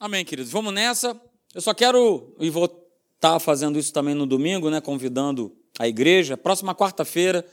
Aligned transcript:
Amém, 0.00 0.24
queridos. 0.24 0.52
Vamos 0.52 0.72
nessa. 0.72 1.20
Eu 1.52 1.60
só 1.60 1.74
quero, 1.74 2.32
e 2.38 2.48
vou 2.50 2.66
estar 2.66 3.32
tá 3.32 3.40
fazendo 3.40 3.76
isso 3.76 3.92
também 3.92 4.14
no 4.14 4.26
domingo, 4.26 4.70
né, 4.70 4.80
convidando 4.80 5.52
a 5.76 5.88
igreja. 5.88 6.36
Próxima 6.36 6.72
quarta-feira, 6.72 7.44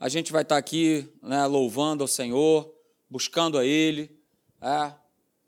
a 0.00 0.08
gente 0.08 0.32
vai 0.32 0.42
estar 0.42 0.56
tá 0.56 0.58
aqui 0.58 1.08
né, 1.22 1.46
louvando 1.46 2.02
ao 2.02 2.08
Senhor, 2.08 2.74
buscando 3.08 3.56
a 3.56 3.64
Ele, 3.64 4.10
é, 4.60 4.92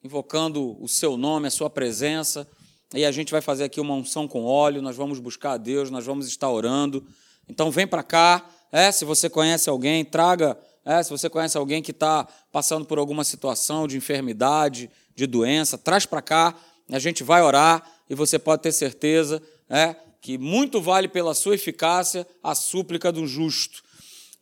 invocando 0.05 0.81
o 0.81 0.87
Seu 0.87 1.17
nome, 1.17 1.49
a 1.49 1.51
Sua 1.51 1.69
presença. 1.69 2.49
E 2.95 3.05
a 3.05 3.11
gente 3.11 3.33
vai 3.33 3.41
fazer 3.41 3.65
aqui 3.65 3.81
uma 3.81 3.95
unção 3.95 4.29
com 4.29 4.45
óleo, 4.45 4.81
nós 4.81 4.95
vamos 4.95 5.19
buscar 5.19 5.55
a 5.55 5.57
Deus, 5.57 5.91
nós 5.91 6.07
vamos 6.07 6.29
estar 6.29 6.49
orando. 6.49 7.05
Então, 7.49 7.69
vem 7.69 7.87
para 7.87 8.05
cá. 8.05 8.49
É, 8.71 8.93
se 8.93 9.05
você 9.05 9.29
conhece 9.29 9.69
alguém, 9.69 10.05
traga. 10.05 10.57
É, 10.85 11.03
se 11.03 11.11
você 11.11 11.29
conhece 11.29 11.57
alguém 11.59 11.83
que 11.83 11.91
está 11.91 12.29
passando 12.53 12.85
por 12.85 12.99
alguma 12.99 13.25
situação 13.25 13.89
de 13.89 13.97
enfermidade, 13.97 14.89
de 15.15 15.27
doença, 15.27 15.79
traz 15.79 16.07
para 16.07 16.23
cá, 16.23 16.55
a 16.91 16.99
gente 16.99 17.23
vai 17.23 17.43
orar 17.43 17.83
e 18.09 18.15
você 18.15 18.39
pode 18.39 18.63
ter 18.63 18.73
certeza 18.73 19.43
é, 19.69 19.97
que 20.21 20.39
muito 20.39 20.81
vale 20.81 21.09
pela 21.09 21.35
sua 21.35 21.55
eficácia 21.55 22.27
a 22.43 22.55
súplica 22.55 23.13
do 23.13 23.27
justo. 23.27 23.83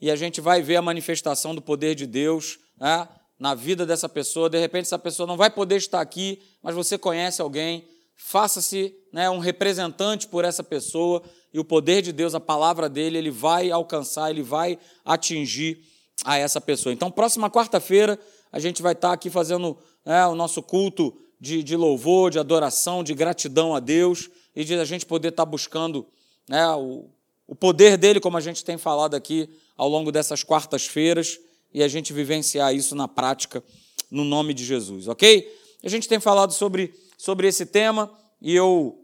E 0.00 0.10
a 0.10 0.16
gente 0.16 0.40
vai 0.40 0.62
ver 0.62 0.76
a 0.76 0.82
manifestação 0.82 1.54
do 1.54 1.62
poder 1.62 1.94
de 1.94 2.06
Deus 2.06 2.58
é, 2.80 3.06
na 3.38 3.54
vida 3.54 3.86
dessa 3.86 4.08
pessoa. 4.08 4.50
De 4.50 4.58
repente, 4.58 4.86
essa 4.86 4.98
pessoa 4.98 5.26
não 5.26 5.36
vai 5.36 5.50
poder 5.50 5.76
estar 5.76 6.00
aqui, 6.00 6.40
mas 6.62 6.74
você 6.74 6.98
conhece 6.98 7.40
alguém, 7.40 7.84
faça-se 8.16 8.94
né, 9.12 9.28
um 9.30 9.38
representante 9.38 10.26
por 10.28 10.44
essa 10.44 10.62
pessoa 10.62 11.22
e 11.52 11.58
o 11.58 11.64
poder 11.64 12.02
de 12.02 12.12
Deus, 12.12 12.34
a 12.34 12.40
palavra 12.40 12.88
dele, 12.88 13.18
ele 13.18 13.30
vai 13.30 13.70
alcançar, 13.70 14.30
ele 14.30 14.42
vai 14.42 14.78
atingir 15.04 15.80
a 16.24 16.38
essa 16.38 16.60
pessoa. 16.60 16.92
Então, 16.92 17.10
próxima 17.10 17.50
quarta-feira, 17.50 18.18
a 18.50 18.58
gente 18.58 18.82
vai 18.82 18.92
estar 18.92 19.12
aqui 19.12 19.28
fazendo 19.28 19.76
né, 20.04 20.26
o 20.26 20.34
nosso 20.34 20.62
culto 20.62 21.16
de, 21.40 21.62
de, 21.62 21.76
louvor, 21.76 22.30
de 22.30 22.38
adoração, 22.38 23.02
de 23.02 23.14
gratidão 23.14 23.74
a 23.74 23.80
Deus 23.80 24.30
e 24.54 24.64
de 24.64 24.74
a 24.74 24.84
gente 24.84 25.06
poder 25.06 25.28
estar 25.28 25.44
buscando 25.44 26.06
né, 26.48 26.68
o, 26.74 27.08
o 27.46 27.54
poder 27.54 27.96
dele, 27.96 28.20
como 28.20 28.36
a 28.36 28.40
gente 28.40 28.64
tem 28.64 28.78
falado 28.78 29.14
aqui 29.14 29.48
ao 29.76 29.88
longo 29.88 30.12
dessas 30.12 30.44
quartas-feiras, 30.44 31.38
e 31.74 31.82
a 31.82 31.88
gente 31.88 32.12
vivenciar 32.12 32.74
isso 32.74 32.94
na 32.94 33.08
prática, 33.08 33.64
no 34.10 34.24
nome 34.24 34.52
de 34.52 34.64
Jesus, 34.64 35.08
ok? 35.08 35.50
A 35.82 35.88
gente 35.88 36.06
tem 36.06 36.20
falado 36.20 36.52
sobre, 36.52 36.94
sobre 37.16 37.48
esse 37.48 37.64
tema 37.64 38.12
e 38.40 38.54
eu 38.54 38.98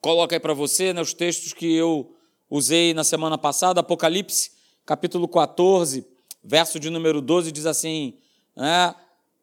coloco 0.00 0.32
aí 0.32 0.40
para 0.40 0.54
você 0.54 0.92
né, 0.92 1.00
os 1.00 1.12
textos 1.12 1.52
que 1.52 1.74
eu 1.74 2.14
usei 2.48 2.94
na 2.94 3.02
semana 3.02 3.36
passada, 3.36 3.80
Apocalipse, 3.80 4.52
capítulo 4.86 5.26
14, 5.26 6.06
verso 6.42 6.78
de 6.78 6.90
número 6.90 7.20
12, 7.20 7.52
diz 7.52 7.66
assim: 7.66 8.14
né, 8.56 8.94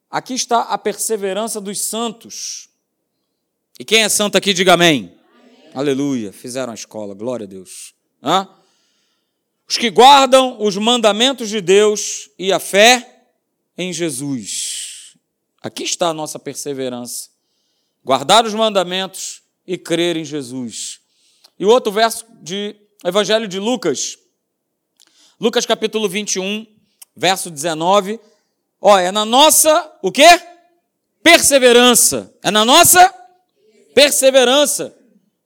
Aqui 0.10 0.34
está 0.34 0.62
a 0.62 0.78
perseverança 0.78 1.62
dos 1.62 1.80
santos. 1.82 2.68
E 3.80 3.86
quem 3.86 4.04
é 4.04 4.10
santo 4.10 4.38
aqui, 4.38 4.54
diga 4.54 4.74
amém. 4.74 5.16
amém. 5.42 5.72
Aleluia. 5.74 6.34
Fizeram 6.34 6.72
a 6.72 6.76
escola, 6.76 7.14
glória 7.14 7.46
a 7.46 7.48
Deus. 7.48 7.94
Hã? 8.24 8.48
Os 9.68 9.78
que 9.78 9.90
guardam 9.92 10.58
os 10.60 10.76
mandamentos 10.78 11.48
de 11.48 11.62
Deus 11.62 12.30
e 12.40 12.52
a 12.52 12.60
fé 12.60 13.28
em 13.78 13.94
Jesus. 13.94 15.16
Aqui 15.62 15.84
está 15.84 16.08
a 16.08 16.14
nossa 16.14 16.40
perseverança. 16.40 17.30
Guardar 18.04 18.46
os 18.46 18.54
mandamentos 18.54 19.44
e 19.68 19.78
crer 19.78 20.18
em 20.18 20.26
Jesus. 20.26 21.00
E 21.60 21.66
o 21.66 21.70
outro 21.70 21.92
verso 21.92 22.26
de 22.42 22.76
Evangelho 23.06 23.48
de 23.48 23.60
Lucas, 23.60 24.18
Lucas 25.40 25.66
capítulo 25.66 26.10
21, 26.10 26.66
verso 27.16 27.50
19, 27.50 28.20
Ó, 28.82 28.98
é 28.98 29.12
na 29.12 29.26
nossa, 29.26 29.98
o 30.02 30.12
quê? 30.12 30.28
Perseverança. 31.22 32.34
É 32.44 32.50
na 32.50 32.64
nossa 32.64 33.14
perseverança 33.94 34.96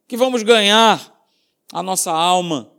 que 0.07 0.15
vamos 0.15 0.43
ganhar 0.43 1.11
a 1.71 1.81
nossa 1.81 2.11
alma, 2.11 2.71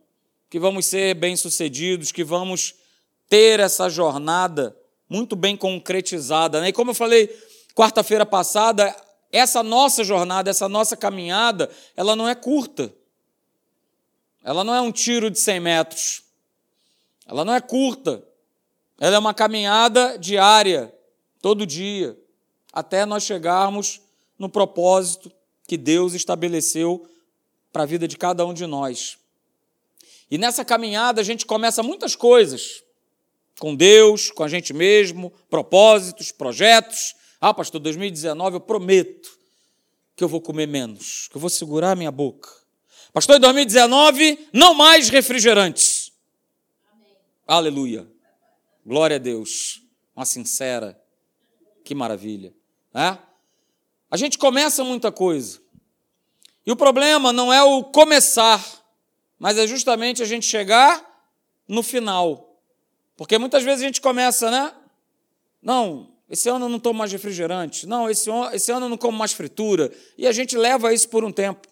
que 0.48 0.58
vamos 0.61 0.86
ser 0.86 1.14
bem-sucedidos, 1.14 2.12
que 2.12 2.23
vamos 2.23 2.74
ter 3.29 3.58
essa 3.58 3.89
jornada 3.89 4.77
muito 5.08 5.34
bem 5.34 5.56
concretizada. 5.56 6.61
Né? 6.61 6.68
E 6.68 6.73
como 6.73 6.92
eu 6.92 6.95
falei 6.95 7.29
quarta-feira 7.74 8.24
passada, 8.24 8.95
essa 9.33 9.64
nossa 9.64 10.05
jornada, 10.05 10.48
essa 10.48 10.68
nossa 10.68 10.96
caminhada, 10.96 11.68
ela 11.96 12.14
não 12.14 12.29
é 12.29 12.34
curta. 12.36 12.95
Ela 14.45 14.62
não 14.62 14.74
é 14.74 14.80
um 14.80 14.92
tiro 14.92 15.30
de 15.30 15.40
100 15.40 15.58
metros. 15.58 16.23
Ela 17.27 17.45
não 17.45 17.55
é 17.55 17.61
curta. 17.61 18.23
Ela 18.98 19.16
é 19.16 19.18
uma 19.18 19.34
caminhada 19.34 20.16
diária, 20.18 20.94
todo 21.42 21.66
dia, 21.66 22.16
até 22.72 23.05
nós 23.05 23.22
chegarmos 23.22 24.00
no 24.38 24.48
propósito 24.48 25.30
que 25.66 25.77
Deus 25.77 26.14
estabeleceu 26.14 27.08
para 27.72 27.82
a 27.82 27.86
vida 27.86 28.06
de 28.06 28.16
cada 28.16 28.44
um 28.46 28.55
de 28.55 28.66
nós. 28.66 29.18
E 30.30 30.38
nessa 30.38 30.64
caminhada 30.64 31.20
a 31.20 31.24
gente 31.24 31.44
começa 31.44 31.82
muitas 31.82 32.16
coisas 32.16 32.82
com 33.58 33.74
Deus, 33.74 34.30
com 34.30 34.42
a 34.42 34.48
gente 34.48 34.72
mesmo, 34.72 35.32
propósitos, 35.48 36.32
projetos. 36.32 37.14
Ah, 37.40 37.55
pastor, 37.55 37.80
2019 37.80 38.56
eu 38.56 38.61
prometo 38.61 39.38
que 40.16 40.22
eu 40.22 40.28
vou 40.28 40.40
comer 40.40 40.66
menos, 40.66 41.28
que 41.28 41.36
eu 41.36 41.40
vou 41.40 41.50
segurar 41.50 41.92
a 41.92 41.96
minha 41.96 42.11
boca. 42.11 42.48
Pastor, 43.12 43.36
em 43.36 43.40
2019 43.40 44.48
não 44.52 44.74
mais 44.74 45.08
refrigerantes. 45.08 46.12
Amém. 46.92 47.16
Aleluia. 47.46 48.14
Glória 48.84 49.17
a 49.17 49.18
Deus. 49.18 49.83
Uma 50.14 50.24
sincera. 50.24 51.00
Que 51.84 51.95
maravilha. 51.95 52.55
É? 52.95 53.18
A 54.11 54.17
gente 54.17 54.39
começa 54.39 54.84
muita 54.84 55.11
coisa. 55.11 55.61
E 56.67 56.72
o 56.72 56.77
problema 56.77 57.33
não 57.33 57.52
é 57.52 57.62
o 57.62 57.84
começar, 57.84 58.64
mas 59.39 59.58
é 59.58 59.67
justamente 59.67 60.23
a 60.23 60.27
gente 60.27 60.46
chegar 60.46 61.05
no 61.68 61.83
final. 61.83 62.58
Porque 63.17 63.39
muitas 63.39 63.62
vezes 63.62 63.83
a 63.83 63.86
gente 63.86 64.00
começa, 64.00 64.50
né? 64.50 64.73
Não, 65.61 66.14
esse 66.28 66.48
ano 66.48 66.67
eu 66.67 66.68
não 66.68 66.78
tomo 66.78 66.98
mais 66.98 67.12
refrigerante. 67.12 67.86
Não, 67.86 68.08
esse, 68.08 68.30
esse 68.52 68.73
ano 68.73 68.86
eu 68.86 68.90
não 68.90 68.96
como 68.96 69.17
mais 69.17 69.33
fritura. 69.33 69.92
E 70.17 70.27
a 70.27 70.33
gente 70.33 70.56
leva 70.56 70.92
isso 70.92 71.08
por 71.08 71.24
um 71.24 71.33
tempo. 71.33 71.68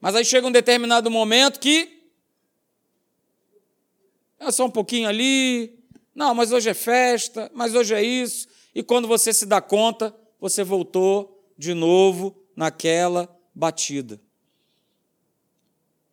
Mas 0.00 0.14
aí 0.14 0.24
chega 0.24 0.46
um 0.46 0.52
determinado 0.52 1.10
momento 1.10 1.60
que 1.60 2.04
é 4.38 4.50
só 4.50 4.66
um 4.66 4.70
pouquinho 4.70 5.08
ali, 5.08 5.83
não, 6.14 6.34
mas 6.34 6.52
hoje 6.52 6.70
é 6.70 6.74
festa, 6.74 7.50
mas 7.54 7.74
hoje 7.74 7.94
é 7.94 8.02
isso. 8.02 8.46
E 8.74 8.82
quando 8.82 9.08
você 9.08 9.32
se 9.32 9.46
dá 9.46 9.60
conta, 9.60 10.14
você 10.40 10.62
voltou 10.62 11.44
de 11.58 11.74
novo 11.74 12.36
naquela 12.54 13.28
batida. 13.54 14.20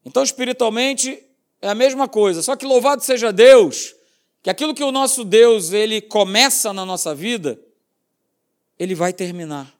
Então, 0.03 0.23
espiritualmente, 0.23 1.21
é 1.61 1.69
a 1.69 1.75
mesma 1.75 2.07
coisa. 2.07 2.41
Só 2.41 2.55
que 2.55 2.65
louvado 2.65 3.03
seja 3.03 3.31
Deus, 3.31 3.95
que 4.41 4.49
aquilo 4.49 4.73
que 4.73 4.83
o 4.83 4.91
nosso 4.91 5.23
Deus 5.23 5.71
ele 5.71 6.01
começa 6.01 6.73
na 6.73 6.85
nossa 6.85 7.13
vida, 7.13 7.59
ele 8.79 8.95
vai 8.95 9.13
terminar. 9.13 9.71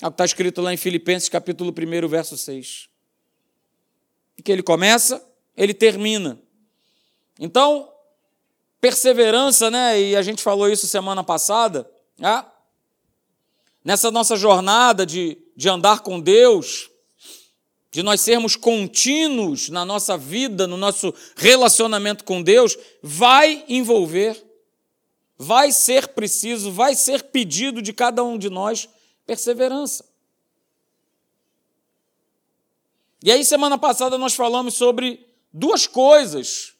É 0.00 0.06
o 0.06 0.10
que 0.10 0.14
está 0.14 0.24
escrito 0.24 0.60
lá 0.60 0.72
em 0.72 0.76
Filipenses 0.76 1.28
capítulo 1.28 1.72
1, 1.72 2.08
verso 2.08 2.36
6. 2.36 2.88
Que 4.44 4.50
ele 4.50 4.62
começa, 4.62 5.24
ele 5.56 5.74
termina. 5.74 6.40
Então, 7.38 7.91
perseverança, 8.82 9.70
né? 9.70 9.98
E 10.00 10.16
a 10.16 10.22
gente 10.22 10.42
falou 10.42 10.68
isso 10.68 10.88
semana 10.88 11.22
passada, 11.22 11.88
né? 12.18 12.44
nessa 13.84 14.10
nossa 14.10 14.36
jornada 14.36 15.06
de, 15.06 15.38
de 15.56 15.68
andar 15.68 16.00
com 16.00 16.20
Deus, 16.20 16.90
de 17.92 18.02
nós 18.02 18.20
sermos 18.20 18.56
contínuos 18.56 19.68
na 19.68 19.84
nossa 19.84 20.18
vida, 20.18 20.66
no 20.66 20.76
nosso 20.76 21.14
relacionamento 21.36 22.24
com 22.24 22.42
Deus, 22.42 22.76
vai 23.00 23.64
envolver, 23.68 24.44
vai 25.38 25.70
ser 25.70 26.08
preciso, 26.08 26.72
vai 26.72 26.96
ser 26.96 27.22
pedido 27.22 27.80
de 27.80 27.92
cada 27.92 28.24
um 28.24 28.36
de 28.36 28.50
nós 28.50 28.88
perseverança. 29.24 30.04
E 33.22 33.30
aí, 33.30 33.44
semana 33.44 33.78
passada, 33.78 34.18
nós 34.18 34.34
falamos 34.34 34.74
sobre 34.74 35.24
duas 35.52 35.86
coisas 35.86 36.74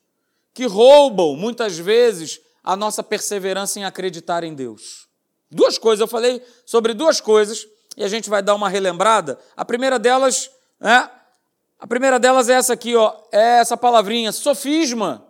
que 0.55 0.67
roubam 0.67 1.37
muitas 1.37 1.79
vezes 1.79 2.41
a 2.63 2.77
nossa 2.77 3.03
perseverança 3.03 3.79
em 3.79 3.85
acreditar 3.85 4.45
em 4.45 4.55
Deus. 4.55 5.09
Duas 5.51 5.79
coisas, 5.79 6.01
eu 6.01 6.09
falei 6.09 6.43
sobre 6.65 6.95
duas 6.95 7.21
coisas 7.21 7.67
e 7.97 8.05
a 8.05 8.09
gente 8.09 8.31
vai 8.31 8.43
dar 8.43 8.55
uma 8.55 8.69
relembrada. 8.69 9.39
A 9.57 9.65
primeira 9.65 9.99
delas, 9.99 10.51
é, 10.81 11.09
a 11.79 11.87
primeira 11.87 12.19
delas 12.19 12.49
é 12.49 12.55
essa 12.55 12.73
aqui, 12.73 12.95
ó, 12.95 13.15
é 13.31 13.59
essa 13.59 13.77
palavrinha, 13.77 14.33
sofisma. 14.33 15.27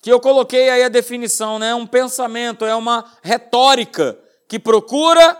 Que 0.00 0.12
eu 0.12 0.20
coloquei 0.20 0.70
aí 0.70 0.84
a 0.84 0.88
definição, 0.88 1.58
né? 1.58 1.74
Um 1.74 1.86
pensamento, 1.86 2.64
é 2.64 2.74
uma 2.74 3.04
retórica 3.22 4.18
que 4.46 4.58
procura 4.58 5.36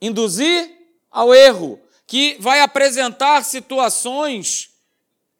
induzir 0.00 0.70
ao 1.10 1.32
erro, 1.32 1.80
que 2.06 2.36
vai 2.40 2.60
apresentar 2.60 3.44
situações 3.44 4.75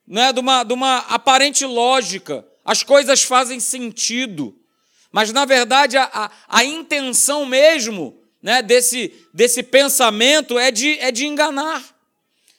né, 0.06 0.32
de, 0.32 0.40
uma, 0.40 0.62
de 0.62 0.72
uma 0.72 0.98
aparente 0.98 1.64
lógica. 1.64 2.46
As 2.64 2.82
coisas 2.82 3.22
fazem 3.22 3.60
sentido. 3.60 4.56
Mas, 5.10 5.32
na 5.32 5.44
verdade, 5.44 5.96
a, 5.96 6.10
a, 6.12 6.30
a 6.48 6.64
intenção 6.64 7.46
mesmo 7.46 8.20
né, 8.42 8.62
desse, 8.62 9.12
desse 9.32 9.62
pensamento 9.62 10.58
é 10.58 10.70
de, 10.70 10.98
é 10.98 11.10
de 11.10 11.26
enganar. 11.26 11.82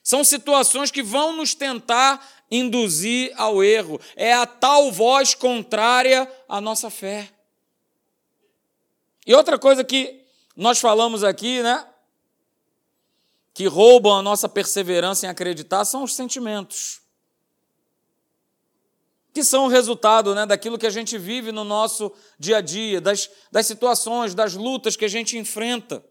São 0.03 0.23
situações 0.23 0.89
que 0.89 1.03
vão 1.03 1.35
nos 1.35 1.53
tentar 1.53 2.25
induzir 2.49 3.33
ao 3.35 3.63
erro. 3.63 3.99
É 4.15 4.33
a 4.33 4.45
tal 4.45 4.91
voz 4.91 5.33
contrária 5.33 6.29
à 6.47 6.61
nossa 6.61 6.89
fé. 6.89 7.29
E 9.25 9.35
outra 9.35 9.59
coisa 9.59 9.83
que 9.83 10.21
nós 10.55 10.79
falamos 10.79 11.23
aqui, 11.23 11.61
né? 11.61 11.85
Que 13.53 13.67
roubam 13.67 14.15
a 14.15 14.21
nossa 14.21 14.47
perseverança 14.47 15.25
em 15.25 15.29
acreditar 15.29 15.83
são 15.83 16.03
os 16.03 16.15
sentimentos. 16.15 17.01
Que 19.37 19.43
são 19.43 19.65
o 19.65 19.67
resultado 19.67 20.33
né, 20.33 20.47
daquilo 20.47 20.79
que 20.79 20.87
a 20.87 20.89
gente 20.89 21.15
vive 21.15 21.51
no 21.51 21.63
nosso 21.63 22.11
dia 22.39 22.57
a 22.57 22.61
dia, 22.61 22.99
das, 22.99 23.29
das 23.51 23.67
situações, 23.67 24.33
das 24.33 24.55
lutas 24.55 24.95
que 24.95 25.05
a 25.05 25.07
gente 25.07 25.37
enfrenta. 25.37 26.03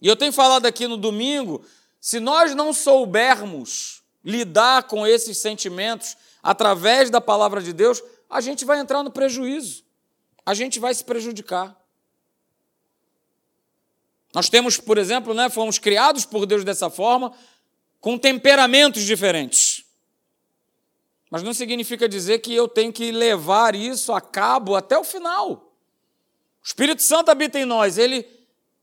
E 0.00 0.08
eu 0.08 0.16
tenho 0.16 0.32
falado 0.32 0.64
aqui 0.64 0.86
no 0.88 0.96
domingo, 0.96 1.62
se 2.00 2.18
nós 2.18 2.54
não 2.54 2.72
soubermos 2.72 4.02
lidar 4.24 4.84
com 4.84 5.06
esses 5.06 5.36
sentimentos 5.36 6.16
através 6.42 7.10
da 7.10 7.20
palavra 7.20 7.60
de 7.60 7.70
Deus, 7.70 8.02
a 8.30 8.40
gente 8.40 8.64
vai 8.64 8.78
entrar 8.78 9.02
no 9.02 9.10
prejuízo, 9.10 9.84
a 10.46 10.54
gente 10.54 10.80
vai 10.80 10.94
se 10.94 11.04
prejudicar. 11.04 11.78
Nós 14.32 14.48
temos, 14.48 14.78
por 14.78 14.96
exemplo, 14.96 15.34
né, 15.34 15.50
fomos 15.50 15.78
criados 15.78 16.24
por 16.24 16.46
Deus 16.46 16.64
dessa 16.64 16.88
forma, 16.88 17.30
com 18.00 18.16
temperamentos 18.16 19.02
diferentes. 19.02 19.71
Mas 21.32 21.42
não 21.42 21.54
significa 21.54 22.06
dizer 22.06 22.40
que 22.40 22.54
eu 22.54 22.68
tenho 22.68 22.92
que 22.92 23.10
levar 23.10 23.74
isso 23.74 24.12
a 24.12 24.20
cabo 24.20 24.76
até 24.76 24.98
o 24.98 25.02
final. 25.02 25.72
O 26.62 26.66
Espírito 26.66 27.00
Santo 27.00 27.30
habita 27.30 27.58
em 27.58 27.64
nós, 27.64 27.96
ele, 27.96 28.28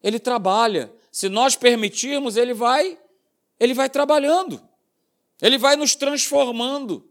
ele 0.01 0.18
trabalha. 0.18 0.92
Se 1.12 1.30
nós 1.30 1.56
permitirmos, 1.56 2.38
ele 2.38 2.56
vai, 2.56 2.98
ele 3.60 3.75
vai 3.75 3.88
trabalhando. 3.88 4.60
Ele 5.40 5.60
vai 5.60 5.75
nos 5.75 5.94
transformando. 5.94 7.07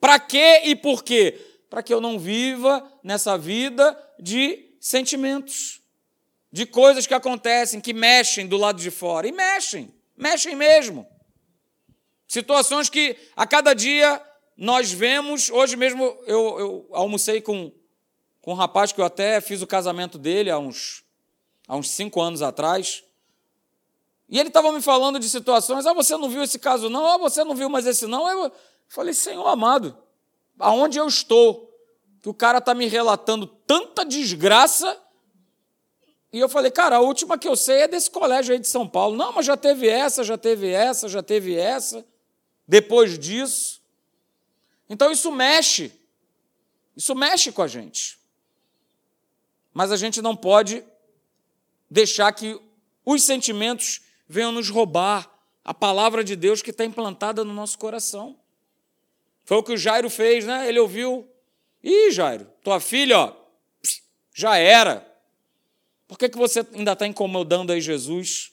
Para 0.00 0.18
quê 0.18 0.62
e 0.64 0.74
por 0.74 1.04
quê? 1.04 1.40
Para 1.70 1.80
que 1.80 1.94
eu 1.94 2.00
não 2.00 2.18
viva 2.18 2.84
nessa 3.04 3.38
vida 3.38 3.96
de 4.18 4.72
sentimentos, 4.80 5.80
de 6.50 6.66
coisas 6.66 7.06
que 7.06 7.14
acontecem, 7.14 7.80
que 7.80 7.94
mexem 7.94 8.48
do 8.48 8.56
lado 8.56 8.82
de 8.82 8.90
fora. 8.90 9.28
E 9.28 9.30
mexem, 9.30 9.94
mexem 10.16 10.56
mesmo. 10.56 11.06
Situações 12.26 12.88
que 12.88 13.16
a 13.36 13.46
cada 13.46 13.72
dia 13.74 14.20
nós 14.56 14.90
vemos. 14.90 15.50
Hoje 15.50 15.76
mesmo 15.76 16.02
eu, 16.26 16.58
eu 16.58 16.88
almocei 16.92 17.40
com, 17.40 17.70
com 18.40 18.52
um 18.52 18.54
rapaz 18.54 18.92
que 18.92 19.00
eu 19.00 19.04
até 19.04 19.40
fiz 19.40 19.62
o 19.62 19.66
casamento 19.66 20.18
dele 20.18 20.50
há 20.50 20.58
uns, 20.58 21.04
há 21.68 21.76
uns 21.76 21.90
cinco 21.90 22.20
anos 22.20 22.42
atrás. 22.42 23.04
E 24.28 24.40
ele 24.40 24.48
estava 24.48 24.72
me 24.72 24.82
falando 24.82 25.20
de 25.20 25.28
situações, 25.28 25.86
ah, 25.86 25.92
você 25.92 26.16
não 26.16 26.28
viu 26.28 26.42
esse 26.42 26.58
caso 26.58 26.88
não, 26.90 27.06
ah, 27.06 27.18
você 27.18 27.44
não 27.44 27.54
viu 27.54 27.68
mais 27.68 27.86
esse 27.86 28.06
não. 28.06 28.28
Eu 28.28 28.52
falei, 28.88 29.14
Senhor 29.14 29.46
amado, 29.46 29.96
aonde 30.58 30.98
eu 30.98 31.06
estou? 31.06 31.72
Que 32.20 32.28
o 32.28 32.34
cara 32.34 32.58
está 32.58 32.74
me 32.74 32.86
relatando 32.86 33.46
tanta 33.46 34.04
desgraça. 34.04 35.00
E 36.32 36.40
eu 36.40 36.48
falei, 36.48 36.72
cara, 36.72 36.96
a 36.96 37.00
última 37.00 37.38
que 37.38 37.46
eu 37.46 37.54
sei 37.54 37.82
é 37.82 37.88
desse 37.88 38.10
colégio 38.10 38.52
aí 38.52 38.58
de 38.58 38.66
São 38.66 38.86
Paulo. 38.88 39.16
Não, 39.16 39.32
mas 39.32 39.46
já 39.46 39.56
teve 39.56 39.88
essa, 39.88 40.24
já 40.24 40.36
teve 40.36 40.70
essa, 40.70 41.08
já 41.08 41.22
teve 41.22 41.54
essa. 41.54 42.04
Depois 42.66 43.18
disso. 43.18 43.80
Então 44.88 45.10
isso 45.10 45.30
mexe. 45.30 45.92
Isso 46.96 47.14
mexe 47.14 47.52
com 47.52 47.62
a 47.62 47.68
gente. 47.68 48.18
Mas 49.72 49.92
a 49.92 49.96
gente 49.96 50.22
não 50.22 50.34
pode 50.34 50.82
deixar 51.90 52.32
que 52.32 52.58
os 53.04 53.22
sentimentos 53.22 54.00
venham 54.28 54.50
nos 54.50 54.68
roubar 54.68 55.30
a 55.64 55.74
palavra 55.74 56.24
de 56.24 56.34
Deus 56.34 56.62
que 56.62 56.70
está 56.70 56.84
implantada 56.84 57.44
no 57.44 57.52
nosso 57.52 57.78
coração. 57.78 58.38
Foi 59.44 59.56
o 59.58 59.62
que 59.62 59.72
o 59.72 59.76
Jairo 59.76 60.08
fez, 60.10 60.44
né? 60.44 60.68
Ele 60.68 60.78
ouviu. 60.78 61.28
Ih, 61.82 62.10
Jairo, 62.10 62.46
tua 62.62 62.80
filha, 62.80 63.18
ó, 63.18 63.36
já 64.34 64.56
era. 64.56 65.06
Por 66.08 66.18
que, 66.18 66.28
que 66.28 66.38
você 66.38 66.66
ainda 66.72 66.92
está 66.92 67.06
incomodando 67.06 67.72
aí 67.72 67.80
Jesus? 67.80 68.52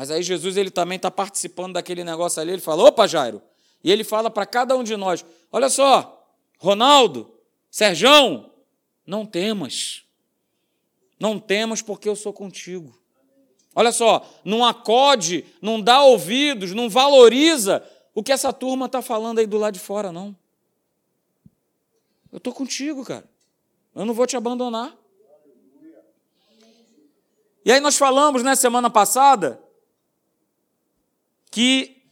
Mas 0.00 0.10
aí 0.10 0.22
Jesus 0.22 0.56
ele 0.56 0.70
também 0.70 0.96
está 0.96 1.10
participando 1.10 1.74
daquele 1.74 2.02
negócio 2.02 2.40
ali. 2.40 2.52
Ele 2.52 2.62
fala: 2.62 2.84
opa, 2.84 3.06
Jairo. 3.06 3.42
E 3.84 3.92
ele 3.92 4.02
fala 4.02 4.30
para 4.30 4.46
cada 4.46 4.74
um 4.74 4.82
de 4.82 4.96
nós: 4.96 5.22
olha 5.52 5.68
só, 5.68 6.26
Ronaldo, 6.56 7.30
Serjão, 7.70 8.50
não 9.06 9.26
temas. 9.26 10.02
Não 11.18 11.38
temas 11.38 11.82
porque 11.82 12.08
eu 12.08 12.16
sou 12.16 12.32
contigo. 12.32 12.98
Olha 13.74 13.92
só, 13.92 14.26
não 14.42 14.64
acode, 14.64 15.44
não 15.60 15.78
dá 15.78 16.02
ouvidos, 16.02 16.72
não 16.72 16.88
valoriza 16.88 17.86
o 18.14 18.22
que 18.22 18.32
essa 18.32 18.54
turma 18.54 18.86
está 18.86 19.02
falando 19.02 19.38
aí 19.38 19.46
do 19.46 19.58
lado 19.58 19.74
de 19.74 19.80
fora, 19.80 20.10
não. 20.10 20.34
Eu 22.32 22.38
estou 22.38 22.54
contigo, 22.54 23.04
cara. 23.04 23.28
Eu 23.94 24.06
não 24.06 24.14
vou 24.14 24.26
te 24.26 24.34
abandonar. 24.34 24.96
E 27.62 27.70
aí 27.70 27.80
nós 27.80 27.98
falamos, 27.98 28.42
né, 28.42 28.56
semana 28.56 28.88
passada, 28.88 29.62
que 31.50 32.02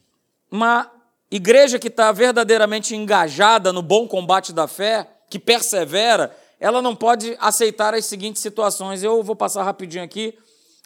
uma 0.51 0.91
igreja 1.31 1.79
que 1.79 1.87
está 1.87 2.11
verdadeiramente 2.11 2.95
engajada 2.95 3.71
no 3.71 3.81
bom 3.81 4.07
combate 4.07 4.51
da 4.51 4.67
fé, 4.67 5.07
que 5.29 5.39
persevera, 5.39 6.35
ela 6.59 6.81
não 6.81 6.95
pode 6.95 7.37
aceitar 7.39 7.93
as 7.93 8.05
seguintes 8.05 8.41
situações. 8.41 9.03
Eu 9.03 9.23
vou 9.23 9.35
passar 9.35 9.63
rapidinho 9.63 10.03
aqui 10.03 10.37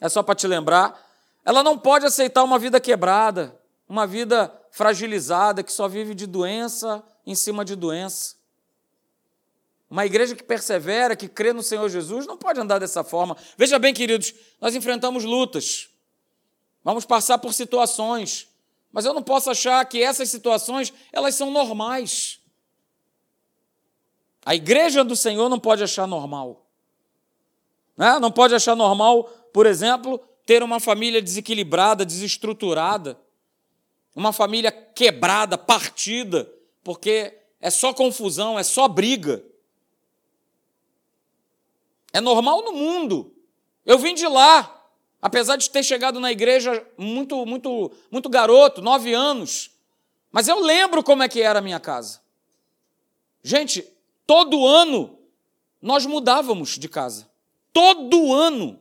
é 0.03 0.09
só 0.09 0.21
para 0.21 0.35
te 0.35 0.45
lembrar. 0.47 1.01
Ela 1.45 1.63
não 1.63 1.77
pode 1.77 2.05
aceitar 2.05 2.43
uma 2.43 2.59
vida 2.59 2.77
quebrada, 2.79 3.57
uma 3.87 4.05
vida 4.05 4.53
fragilizada, 4.69 5.63
que 5.63 5.71
só 5.71 5.87
vive 5.87 6.13
de 6.13 6.27
doença 6.27 7.01
em 7.25 7.33
cima 7.33 7.63
de 7.63 7.73
doença. 7.73 8.35
Uma 9.89 10.05
igreja 10.05 10.35
que 10.35 10.43
persevera, 10.43 11.15
que 11.15 11.29
crê 11.29 11.53
no 11.53 11.63
Senhor 11.63 11.87
Jesus, 11.87 12.25
não 12.25 12.37
pode 12.37 12.59
andar 12.59 12.79
dessa 12.79 13.01
forma. 13.01 13.37
Veja 13.57 13.79
bem, 13.79 13.93
queridos, 13.93 14.33
nós 14.59 14.75
enfrentamos 14.75 15.23
lutas, 15.23 15.89
vamos 16.83 17.05
passar 17.05 17.37
por 17.37 17.53
situações, 17.53 18.47
mas 18.91 19.05
eu 19.05 19.13
não 19.13 19.23
posso 19.23 19.49
achar 19.49 19.83
que 19.85 20.01
essas 20.01 20.29
situações 20.29 20.93
elas 21.11 21.35
são 21.35 21.49
normais. 21.49 22.39
A 24.45 24.53
igreja 24.53 25.03
do 25.03 25.15
Senhor 25.15 25.49
não 25.49 25.59
pode 25.59 25.83
achar 25.83 26.05
normal. 26.05 26.65
Né? 27.95 28.19
Não 28.19 28.31
pode 28.31 28.53
achar 28.53 28.75
normal 28.75 29.29
por 29.53 29.67
exemplo, 29.67 30.19
ter 30.45 30.63
uma 30.63 30.79
família 30.79 31.21
desequilibrada, 31.21 32.03
desestruturada, 32.03 33.17
uma 34.15 34.33
família 34.33 34.71
quebrada, 34.71 35.57
partida, 35.57 36.51
porque 36.83 37.37
é 37.61 37.69
só 37.69 37.93
confusão, 37.93 38.57
é 38.57 38.63
só 38.63 38.87
briga. 38.87 39.45
É 42.11 42.19
normal 42.19 42.63
no 42.63 42.73
mundo. 42.73 43.33
Eu 43.85 43.99
vim 43.99 44.15
de 44.15 44.27
lá, 44.27 44.82
apesar 45.23 45.55
de 45.55 45.69
ter 45.69 45.81
chegado 45.83 46.19
na 46.19 46.33
igreja 46.33 46.85
muito, 46.97 47.45
muito, 47.45 47.93
muito 48.11 48.27
garoto, 48.27 48.81
nove 48.81 49.13
anos. 49.13 49.71
Mas 50.29 50.49
eu 50.49 50.59
lembro 50.59 51.01
como 51.01 51.23
é 51.23 51.29
que 51.29 51.41
era 51.41 51.59
a 51.59 51.61
minha 51.61 51.79
casa. 51.79 52.19
Gente, 53.41 53.87
todo 54.27 54.67
ano 54.67 55.17
nós 55.81 56.05
mudávamos 56.05 56.77
de 56.77 56.89
casa. 56.89 57.31
Todo 57.71 58.33
ano. 58.33 58.77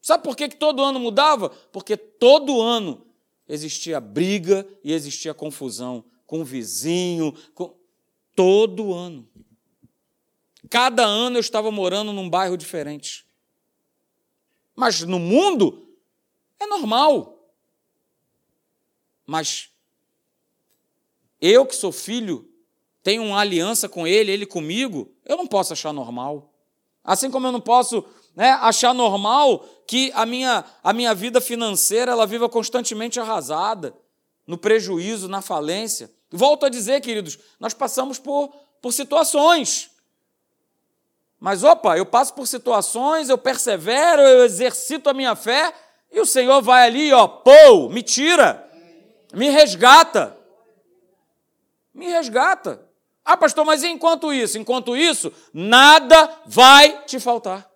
Sabe 0.00 0.24
por 0.24 0.34
que, 0.34 0.48
que 0.48 0.56
todo 0.56 0.82
ano 0.82 0.98
mudava? 0.98 1.50
Porque 1.70 1.94
todo 1.94 2.62
ano 2.62 3.06
existia 3.46 4.00
briga 4.00 4.66
e 4.82 4.94
existia 4.94 5.34
confusão 5.34 6.02
com 6.26 6.40
o 6.40 6.44
vizinho, 6.44 7.34
com... 7.54 7.74
todo 8.34 8.94
ano. 8.94 9.28
Cada 10.70 11.04
ano 11.04 11.36
eu 11.36 11.40
estava 11.40 11.70
morando 11.70 12.14
num 12.14 12.30
bairro 12.30 12.56
diferente. 12.56 13.26
Mas 14.74 15.00
no 15.02 15.18
mundo 15.18 15.86
é 16.58 16.66
normal. 16.66 17.38
Mas 19.26 19.70
eu 21.40 21.66
que 21.66 21.74
sou 21.74 21.92
filho, 21.92 22.48
tenho 23.02 23.22
uma 23.22 23.40
aliança 23.40 23.88
com 23.88 24.06
ele, 24.06 24.30
ele 24.30 24.46
comigo, 24.46 25.12
eu 25.24 25.36
não 25.36 25.46
posso 25.46 25.72
achar 25.72 25.92
normal. 25.92 26.52
Assim 27.04 27.30
como 27.30 27.46
eu 27.46 27.52
não 27.52 27.60
posso 27.60 28.04
né, 28.34 28.52
achar 28.52 28.94
normal 28.94 29.66
que 29.86 30.12
a 30.14 30.24
minha, 30.24 30.64
a 30.82 30.92
minha 30.92 31.14
vida 31.14 31.40
financeira 31.40 32.12
ela 32.12 32.26
viva 32.26 32.48
constantemente 32.48 33.18
arrasada, 33.18 33.94
no 34.46 34.56
prejuízo, 34.56 35.28
na 35.28 35.42
falência. 35.42 36.10
Volto 36.30 36.64
a 36.64 36.68
dizer, 36.68 37.00
queridos, 37.00 37.38
nós 37.60 37.74
passamos 37.74 38.18
por, 38.18 38.48
por 38.80 38.92
situações. 38.92 39.90
Mas, 41.42 41.64
opa, 41.64 41.98
eu 41.98 42.06
passo 42.06 42.32
por 42.34 42.46
situações, 42.46 43.28
eu 43.28 43.36
persevero, 43.36 44.22
eu 44.22 44.44
exercito 44.44 45.10
a 45.10 45.12
minha 45.12 45.34
fé, 45.34 45.74
e 46.12 46.20
o 46.20 46.24
Senhor 46.24 46.62
vai 46.62 46.86
ali, 46.86 47.12
ó, 47.12 47.26
pô, 47.26 47.88
me 47.88 48.00
tira, 48.00 48.64
me 49.34 49.48
resgata. 49.48 50.38
Me 51.92 52.06
resgata. 52.06 52.86
Ah, 53.24 53.36
pastor, 53.36 53.64
mas 53.64 53.82
enquanto 53.82 54.32
isso? 54.32 54.56
Enquanto 54.56 54.96
isso, 54.96 55.32
nada 55.52 56.32
vai 56.46 57.02
te 57.06 57.18
faltar. 57.18 57.68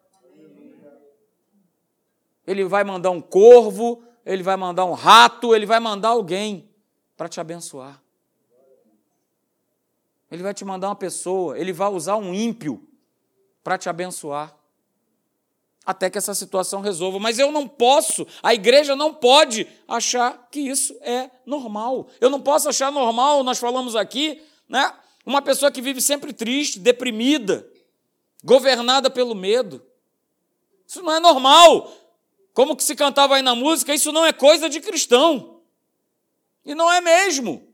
Ele 2.47 2.65
vai 2.67 2.85
mandar 2.85 3.11
um 3.11 3.21
corvo, 3.21 4.01
ele 4.25 4.45
vai 4.45 4.57
mandar 4.57 4.85
um 4.85 4.93
rato, 4.93 5.57
ele 5.57 5.67
vai 5.67 5.81
mandar 5.81 6.11
alguém 6.11 6.71
para 7.17 7.29
te 7.29 7.41
abençoar. 7.41 8.01
Ele 10.31 10.45
vai 10.45 10.55
te 10.55 10.65
mandar 10.65 10.87
uma 10.87 10.95
pessoa, 10.95 11.59
ele 11.59 11.73
vai 11.73 11.89
usar 11.89 12.15
um 12.15 12.33
ímpio 12.33 12.87
para 13.67 13.77
te 13.77 13.89
abençoar. 13.89 14.57
Até 15.85 16.09
que 16.09 16.17
essa 16.17 16.37
situação 16.37 16.81
resolva. 16.81 17.19
Mas 17.19 17.37
eu 17.37 17.51
não 17.51 17.67
posso, 17.67 18.25
a 18.41 18.55
igreja 18.55 18.95
não 18.95 19.13
pode 19.13 19.67
achar 19.89 20.47
que 20.53 20.61
isso 20.61 20.97
é 21.01 21.29
normal. 21.45 22.07
Eu 22.21 22.31
não 22.31 22.41
posso 22.41 22.69
achar 22.69 22.93
normal, 22.93 23.43
nós 23.43 23.59
falamos 23.59 23.97
aqui, 23.97 24.41
né? 24.69 24.95
Uma 25.25 25.43
pessoa 25.43 25.73
que 25.73 25.83
vive 25.83 26.01
sempre 26.01 26.33
triste, 26.33 26.79
deprimida, 26.79 27.69
governada 28.45 29.11
pelo 29.11 29.35
medo. 29.35 29.85
Isso 30.87 31.03
não 31.03 31.13
é 31.13 31.19
normal. 31.19 31.93
Como 32.55 32.77
que 32.77 32.85
se 32.85 32.95
cantava 32.95 33.35
aí 33.35 33.43
na 33.43 33.57
música, 33.57 33.93
isso 33.93 34.13
não 34.13 34.25
é 34.25 34.33
coisa 34.33 34.69
de 34.69 34.81
cristão. 34.81 35.61
E 36.65 36.73
não 36.73 36.93
é 36.93 37.01
mesmo. 37.01 37.67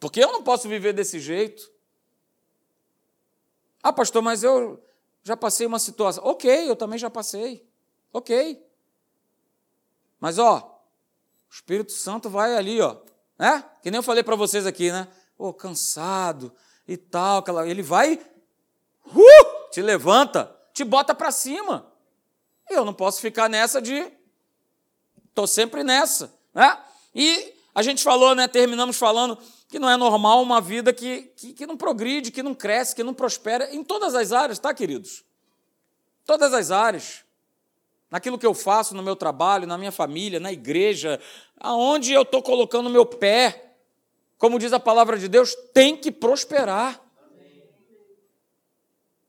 Porque 0.00 0.18
eu 0.18 0.32
não 0.32 0.42
posso 0.42 0.68
viver 0.68 0.92
desse 0.92 1.20
jeito. 1.20 1.70
Ah, 3.82 3.92
pastor, 3.92 4.22
mas 4.22 4.42
eu 4.44 4.82
já 5.22 5.36
passei 5.36 5.66
uma 5.66 5.78
situação. 5.78 6.24
Ok, 6.24 6.68
eu 6.68 6.76
também 6.76 6.98
já 6.98 7.10
passei. 7.10 7.68
Ok. 8.12 8.64
Mas, 10.20 10.38
ó, 10.38 10.80
o 11.50 11.52
Espírito 11.52 11.92
Santo 11.92 12.30
vai 12.30 12.56
ali, 12.56 12.80
ó. 12.80 12.96
Né? 13.38 13.64
Que 13.82 13.90
nem 13.90 13.98
eu 13.98 14.02
falei 14.02 14.22
para 14.22 14.36
vocês 14.36 14.66
aqui, 14.66 14.92
né? 14.92 15.08
oh, 15.42 15.52
cansado 15.52 16.52
e 16.86 16.96
tal. 16.96 17.44
Ele 17.66 17.82
vai, 17.82 18.14
uh, 19.06 19.70
te 19.70 19.82
levanta, 19.82 20.54
te 20.72 20.84
bota 20.84 21.14
para 21.14 21.32
cima. 21.32 21.92
Eu 22.70 22.84
não 22.84 22.94
posso 22.94 23.20
ficar 23.20 23.48
nessa 23.48 23.82
de. 23.82 24.10
Estou 25.28 25.46
sempre 25.46 25.82
nessa. 25.82 26.32
Né? 26.54 26.78
E 27.14 27.54
a 27.74 27.82
gente 27.82 28.02
falou, 28.02 28.34
né? 28.34 28.46
Terminamos 28.46 28.96
falando 28.96 29.38
que 29.72 29.78
não 29.78 29.88
é 29.88 29.96
normal 29.96 30.42
uma 30.42 30.60
vida 30.60 30.92
que, 30.92 31.32
que, 31.34 31.54
que 31.54 31.66
não 31.66 31.78
progride, 31.78 32.30
que 32.30 32.42
não 32.42 32.54
cresce, 32.54 32.94
que 32.94 33.02
não 33.02 33.14
prospera, 33.14 33.74
em 33.74 33.82
todas 33.82 34.14
as 34.14 34.30
áreas, 34.30 34.58
tá, 34.58 34.74
queridos? 34.74 35.24
Todas 36.26 36.52
as 36.52 36.70
áreas. 36.70 37.24
Naquilo 38.10 38.38
que 38.38 38.44
eu 38.44 38.52
faço 38.52 38.94
no 38.94 39.02
meu 39.02 39.16
trabalho, 39.16 39.66
na 39.66 39.78
minha 39.78 39.90
família, 39.90 40.38
na 40.38 40.52
igreja, 40.52 41.18
aonde 41.58 42.12
eu 42.12 42.20
estou 42.20 42.42
colocando 42.42 42.90
meu 42.90 43.06
pé, 43.06 43.72
como 44.36 44.58
diz 44.58 44.74
a 44.74 44.78
palavra 44.78 45.18
de 45.18 45.26
Deus, 45.26 45.54
tem 45.72 45.96
que 45.96 46.12
prosperar. 46.12 47.00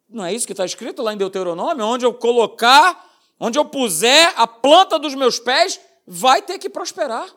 Não 0.09 0.25
é 0.25 0.33
isso 0.33 0.45
que 0.45 0.51
está 0.51 0.65
escrito 0.65 1.01
lá 1.01 1.13
em 1.13 1.17
Deuteronômio? 1.17 1.85
Onde 1.85 2.05
eu 2.05 2.13
colocar, 2.13 3.09
onde 3.39 3.57
eu 3.57 3.63
puser 3.63 4.33
a 4.35 4.45
planta 4.45 4.99
dos 4.99 5.15
meus 5.15 5.39
pés, 5.39 5.79
vai 6.05 6.41
ter 6.41 6.59
que 6.59 6.69
prosperar. 6.69 7.33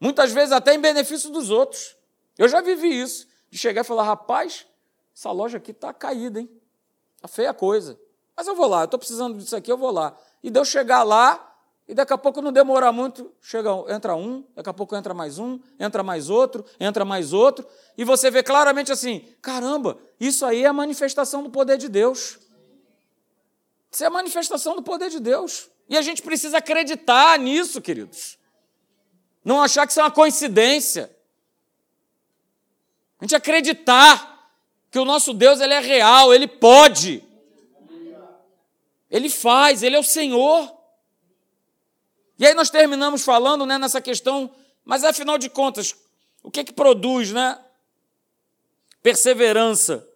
Muitas 0.00 0.32
vezes 0.32 0.52
até 0.52 0.74
em 0.74 0.80
benefício 0.80 1.30
dos 1.30 1.50
outros. 1.50 1.96
Eu 2.36 2.48
já 2.48 2.60
vivi 2.60 2.88
isso. 2.88 3.26
De 3.50 3.58
chegar 3.58 3.80
e 3.80 3.84
falar, 3.84 4.04
rapaz, 4.04 4.66
essa 5.14 5.30
loja 5.32 5.58
aqui 5.58 5.72
está 5.72 5.92
caída, 5.92 6.40
hein? 6.40 6.50
Está 7.16 7.26
feia 7.26 7.50
a 7.50 7.54
coisa. 7.54 7.98
Mas 8.36 8.46
eu 8.46 8.54
vou 8.54 8.68
lá, 8.68 8.82
eu 8.82 8.84
estou 8.84 8.98
precisando 8.98 9.36
disso 9.36 9.56
aqui, 9.56 9.72
eu 9.72 9.76
vou 9.76 9.90
lá. 9.90 10.16
E 10.42 10.50
Deus 10.50 10.68
chegar 10.68 11.02
lá, 11.02 11.48
e 11.88 11.94
daqui 11.94 12.12
a 12.12 12.18
pouco 12.18 12.40
não 12.40 12.52
demora 12.52 12.92
muito, 12.92 13.32
chega, 13.40 13.70
entra 13.88 14.14
um, 14.14 14.44
daqui 14.54 14.68
a 14.68 14.72
pouco 14.72 14.94
entra 14.94 15.12
mais 15.12 15.38
um, 15.38 15.58
entra 15.80 16.04
mais 16.04 16.30
outro, 16.30 16.64
entra 16.78 17.04
mais 17.04 17.32
outro, 17.32 17.66
e 17.96 18.04
você 18.04 18.30
vê 18.30 18.42
claramente 18.42 18.92
assim: 18.92 19.26
caramba, 19.42 19.98
isso 20.20 20.46
aí 20.46 20.62
é 20.62 20.66
a 20.68 20.72
manifestação 20.72 21.42
do 21.42 21.50
poder 21.50 21.78
de 21.78 21.88
Deus. 21.88 22.38
Isso 23.90 24.04
é 24.04 24.06
a 24.06 24.10
manifestação 24.10 24.76
do 24.76 24.82
poder 24.82 25.08
de 25.08 25.18
Deus. 25.18 25.68
E 25.88 25.96
a 25.96 26.02
gente 26.02 26.22
precisa 26.22 26.58
acreditar 26.58 27.38
nisso, 27.38 27.80
queridos. 27.80 28.38
Não 29.44 29.62
achar 29.62 29.86
que 29.86 29.92
isso 29.92 30.00
é 30.00 30.02
uma 30.02 30.10
coincidência. 30.10 31.10
A 33.20 33.24
gente 33.24 33.34
acreditar 33.34 34.52
que 34.90 34.98
o 34.98 35.04
nosso 35.04 35.32
Deus 35.32 35.60
ele 35.60 35.74
é 35.74 35.80
real, 35.80 36.32
ele 36.32 36.46
pode. 36.46 37.22
Ele 39.10 39.30
faz, 39.30 39.82
ele 39.82 39.96
é 39.96 39.98
o 39.98 40.04
Senhor. 40.04 40.72
E 42.38 42.46
aí 42.46 42.54
nós 42.54 42.70
terminamos 42.70 43.24
falando 43.24 43.66
né, 43.66 43.78
nessa 43.78 44.00
questão, 44.00 44.54
mas 44.84 45.02
afinal 45.02 45.38
de 45.38 45.48
contas, 45.50 45.94
o 46.42 46.50
que, 46.50 46.64
que 46.64 46.72
produz 46.72 47.32
né? 47.32 47.58
perseverança? 49.02 50.06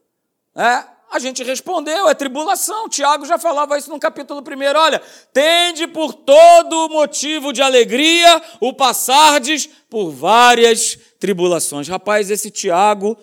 É, 0.54 0.86
a 1.12 1.18
gente 1.18 1.44
respondeu, 1.44 2.08
é 2.08 2.14
tribulação. 2.14 2.88
Tiago 2.88 3.26
já 3.26 3.38
falava 3.38 3.76
isso 3.76 3.90
no 3.90 4.00
capítulo 4.00 4.40
1. 4.40 4.78
Olha, 4.78 5.00
tende 5.32 5.86
por 5.86 6.14
todo 6.14 6.88
motivo 6.88 7.52
de 7.52 7.60
alegria 7.60 8.42
o 8.60 8.72
passardes 8.72 9.68
por 9.90 10.10
várias 10.10 10.98
tribulações. 11.20 11.86
Rapaz, 11.86 12.30
esse 12.30 12.50
Tiago, 12.50 13.16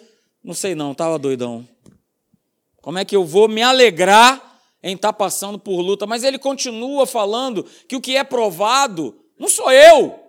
não 0.43 0.53
sei 0.53 0.75
não, 0.75 0.91
estava 0.91 1.17
doidão. 1.17 1.67
Como 2.81 2.99
é 2.99 3.03
que 3.03 3.15
eu 3.15 3.25
vou 3.25 3.47
me 3.47 3.63
alegrar 3.63 4.61
em 4.83 4.95
estar 4.95 5.09
tá 5.09 5.13
passando 5.13 5.57
por 5.57 5.81
luta, 5.81 6.05
mas 6.05 6.23
ele 6.23 6.37
continua 6.37 7.05
falando 7.05 7.63
que 7.87 7.95
o 7.95 8.01
que 8.01 8.15
é 8.15 8.23
provado 8.23 9.19
não 9.37 9.49
sou 9.49 9.71
eu. 9.71 10.19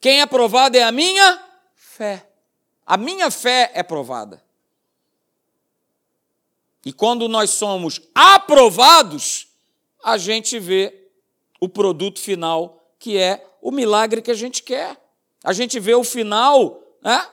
Quem 0.00 0.20
é 0.20 0.26
provado 0.26 0.76
é 0.76 0.82
a 0.82 0.92
minha 0.92 1.42
fé. 1.74 2.26
A 2.86 2.96
minha 2.96 3.30
fé 3.30 3.70
é 3.74 3.82
provada. 3.82 4.45
E 6.86 6.92
quando 6.92 7.26
nós 7.28 7.50
somos 7.50 8.00
aprovados, 8.14 9.48
a 10.04 10.16
gente 10.16 10.56
vê 10.60 11.10
o 11.60 11.68
produto 11.68 12.20
final, 12.20 12.94
que 12.96 13.18
é 13.18 13.44
o 13.60 13.72
milagre 13.72 14.22
que 14.22 14.30
a 14.30 14.34
gente 14.34 14.62
quer. 14.62 14.96
A 15.42 15.52
gente 15.52 15.80
vê 15.80 15.96
o 15.96 16.04
final, 16.04 16.80
né? 17.02 17.28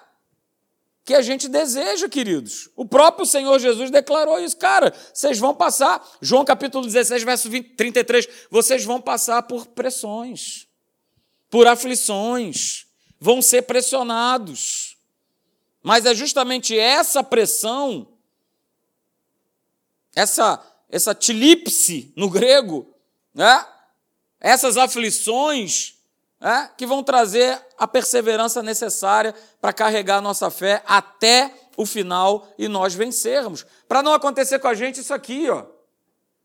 que 1.06 1.14
a 1.14 1.22
gente 1.22 1.48
deseja, 1.48 2.10
queridos. 2.10 2.68
O 2.76 2.84
próprio 2.84 3.28
Senhor 3.28 3.60
Jesus 3.60 3.92
declarou 3.92 4.40
isso. 4.40 4.58
Cara, 4.58 4.92
vocês 5.14 5.38
vão 5.38 5.54
passar, 5.54 6.04
João 6.20 6.44
capítulo 6.44 6.84
16, 6.88 7.22
verso 7.22 7.48
20, 7.48 7.76
33, 7.76 8.28
vocês 8.50 8.84
vão 8.84 9.00
passar 9.00 9.44
por 9.44 9.68
pressões, 9.68 10.68
por 11.48 11.68
aflições, 11.68 12.88
vão 13.20 13.40
ser 13.40 13.62
pressionados. 13.62 14.98
Mas 15.84 16.08
é 16.08 16.16
justamente 16.16 16.76
essa 16.76 17.24
pressão, 17.24 18.13
essa, 20.16 20.64
essa 20.90 21.14
tilipse 21.14 22.14
no 22.16 22.30
grego, 22.30 22.94
né? 23.34 23.66
essas 24.40 24.78
aflições, 24.78 25.98
é, 26.44 26.70
que 26.78 26.86
vão 26.86 27.02
trazer 27.02 27.60
a 27.78 27.88
perseverança 27.88 28.62
necessária 28.62 29.34
para 29.62 29.72
carregar 29.72 30.18
a 30.18 30.22
nossa 30.22 30.52
fé 30.52 30.84
até 30.86 31.54
o 31.78 31.86
final 31.86 32.54
e 32.58 32.68
nós 32.68 32.94
vencermos. 32.94 33.66
Para 33.88 34.04
não 34.04 34.14
acontecer 34.14 34.60
com 34.60 34.68
a 34.68 34.74
gente 34.74 35.00
isso 35.00 35.14
aqui, 35.14 35.50
ó. 35.50 35.66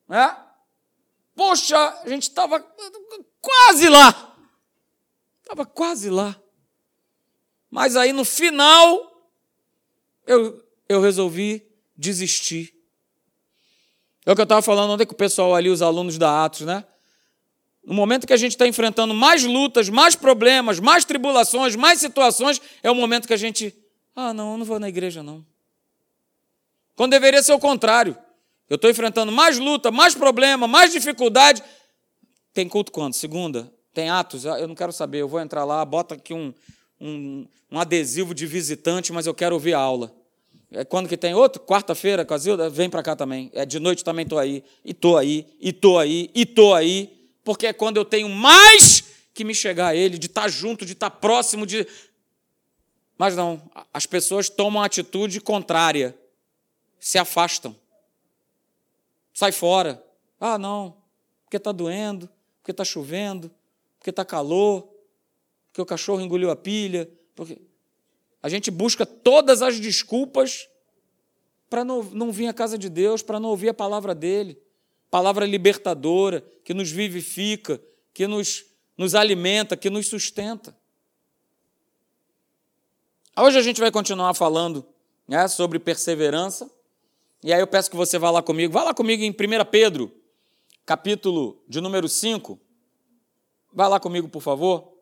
É? 0.09 0.37
Poxa, 1.35 1.77
a 2.05 2.09
gente 2.09 2.23
estava 2.23 2.65
quase 3.41 3.89
lá. 3.89 4.37
Estava 5.43 5.67
quase 5.67 6.11
lá. 6.11 6.41
Mas 7.69 7.97
aí 7.97 8.13
no 8.13 8.25
final, 8.25 9.29
eu, 10.27 10.65
eu 10.89 11.01
resolvi 11.01 11.69
desistir. 11.97 12.78
É 14.29 14.33
o 14.33 14.35
que 14.35 14.43
eu 14.43 14.45
estava 14.45 14.61
falando 14.61 14.91
ontem 14.91 15.07
com 15.07 15.15
o 15.15 15.17
pessoal 15.17 15.55
ali, 15.55 15.71
os 15.71 15.81
alunos 15.81 16.19
da 16.19 16.45
Atos, 16.45 16.61
né? 16.61 16.85
No 17.83 17.95
momento 17.95 18.27
que 18.27 18.35
a 18.35 18.37
gente 18.37 18.53
está 18.53 18.67
enfrentando 18.67 19.15
mais 19.15 19.43
lutas, 19.43 19.89
mais 19.89 20.15
problemas, 20.15 20.79
mais 20.79 21.03
tribulações, 21.03 21.75
mais 21.75 21.99
situações, 21.99 22.61
é 22.83 22.91
o 22.91 22.95
momento 22.95 23.27
que 23.27 23.33
a 23.33 23.39
gente. 23.39 23.75
Ah, 24.15 24.35
não, 24.35 24.53
eu 24.53 24.59
não 24.59 24.67
vou 24.67 24.79
na 24.79 24.87
igreja, 24.87 25.23
não. 25.23 25.43
Quando 26.95 27.13
deveria 27.13 27.43
ser 27.43 27.55
o 27.55 27.59
contrário. 27.59 28.19
Eu 28.69 28.75
estou 28.75 28.91
enfrentando 28.91 29.33
mais 29.33 29.59
luta, 29.59 29.91
mais 29.91 30.15
problema, 30.15 30.69
mais 30.69 30.93
dificuldade. 30.93 31.65
Tem 32.53 32.69
culto 32.69 32.93
quando? 32.93 33.15
Segunda? 33.15 33.73
Tem 33.95 34.11
atos? 34.11 34.45
Ah, 34.45 34.61
eu 34.61 34.69
não 34.69 34.75
quero 34.75 34.93
saber. 34.93 35.23
Eu 35.23 35.29
vou 35.29 35.41
entrar 35.41 35.65
lá, 35.65 35.83
bota 35.87 36.17
aqui 36.17 36.35
um, 36.35 36.53
um, 37.01 37.49
um 37.73 37.81
adesivo 37.81 38.35
de 38.35 38.45
visitante, 38.45 39.11
mas 39.11 39.27
eu 39.27 39.33
quero 39.33 39.55
ouvir 39.55 39.73
a 39.73 39.79
aula. 39.79 40.15
É 40.71 40.85
quando 40.85 41.09
que 41.09 41.17
tem 41.17 41.35
outro? 41.35 41.63
Quarta-feira, 41.63 42.25
com 42.25 42.35
a 42.35 42.39
Zilda? 42.39 42.69
Vem 42.69 42.91
para 42.91 43.03
cá 43.03 43.17
também. 43.17 43.51
É 43.55 43.65
de 43.65 43.79
noite 43.79 44.05
também 44.05 44.25
estou 44.25 44.39
aí. 44.39 44.63
E 44.85 44.91
estou 44.91 45.17
aí, 45.17 45.47
e 45.61 45.71
estou 45.71 45.99
aí, 45.99 46.31
e 46.35 46.43
estou 46.43 46.75
aí 46.75 47.19
porque 47.49 47.67
é 47.67 47.73
quando 47.73 47.97
eu 47.97 48.05
tenho 48.05 48.29
mais 48.29 49.05
que 49.33 49.43
me 49.43 49.55
chegar 49.55 49.87
a 49.87 49.97
Ele, 49.97 50.19
de 50.19 50.27
estar 50.27 50.51
junto, 50.51 50.85
de 50.85 50.93
estar 50.93 51.09
próximo, 51.09 51.65
de. 51.65 51.89
Mas 53.17 53.35
não, 53.35 53.63
as 53.91 54.05
pessoas 54.05 54.51
tomam 54.51 54.83
atitude 54.83 55.41
contrária, 55.41 56.15
se 57.01 57.17
afastam, 57.17 57.75
sai 59.33 59.51
fora. 59.51 60.05
Ah, 60.39 60.59
não, 60.59 60.95
porque 61.43 61.57
está 61.57 61.73
doendo, 61.73 62.29
porque 62.59 62.71
está 62.71 62.85
chovendo, 62.85 63.51
porque 63.99 64.11
está 64.11 64.27
calor, 64.27 64.87
porque 65.69 65.81
o 65.81 65.87
cachorro 65.87 66.21
engoliu 66.21 66.51
a 66.51 66.57
pilha. 66.57 67.11
Porque... 67.35 67.59
a 68.49 68.51
gente 68.51 68.71
busca 68.71 69.05
todas 69.05 69.61
as 69.61 69.79
desculpas 69.79 70.67
para 71.69 71.85
não, 71.85 72.03
não 72.03 72.33
vir 72.33 72.47
à 72.47 72.55
casa 72.55 72.79
de 72.79 72.89
Deus, 72.89 73.21
para 73.21 73.39
não 73.39 73.51
ouvir 73.51 73.69
a 73.69 73.75
palavra 73.75 74.15
dele. 74.15 74.59
Palavra 75.11 75.45
libertadora, 75.45 76.43
que 76.65 76.73
nos 76.73 76.91
vivifica, 76.91 77.79
que 78.15 78.27
nos, 78.27 78.65
nos 78.97 79.15
alimenta, 79.15 79.77
que 79.77 79.91
nos 79.91 80.07
sustenta. 80.09 80.75
Hoje 83.37 83.59
a 83.59 83.63
gente 83.63 83.83
vai 83.83 83.91
continuar 83.91 84.33
falando 84.33 84.83
né, 85.29 85.47
sobre 85.47 85.79
perseverança. 85.79 86.71
E 87.45 87.53
aí 87.53 87.61
eu 87.61 87.67
peço 87.67 87.91
que 87.91 87.97
você 87.97 88.19
vá 88.19 88.31
lá 88.31 88.41
comigo. 88.41 88.73
Vá 88.73 88.83
lá 88.83 88.95
comigo 88.95 89.23
em 89.23 89.31
1 89.31 89.35
Pedro, 89.71 90.11
capítulo 90.87 91.63
de 91.69 91.83
número 91.83 92.09
5. 92.09 92.59
Vá 93.75 93.89
lá 93.89 94.01
comigo, 94.01 94.27
por 94.27 94.41
favor. 94.41 94.98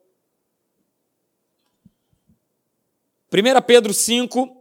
1 3.33 3.63
Pedro 3.67 3.93
5, 3.93 4.57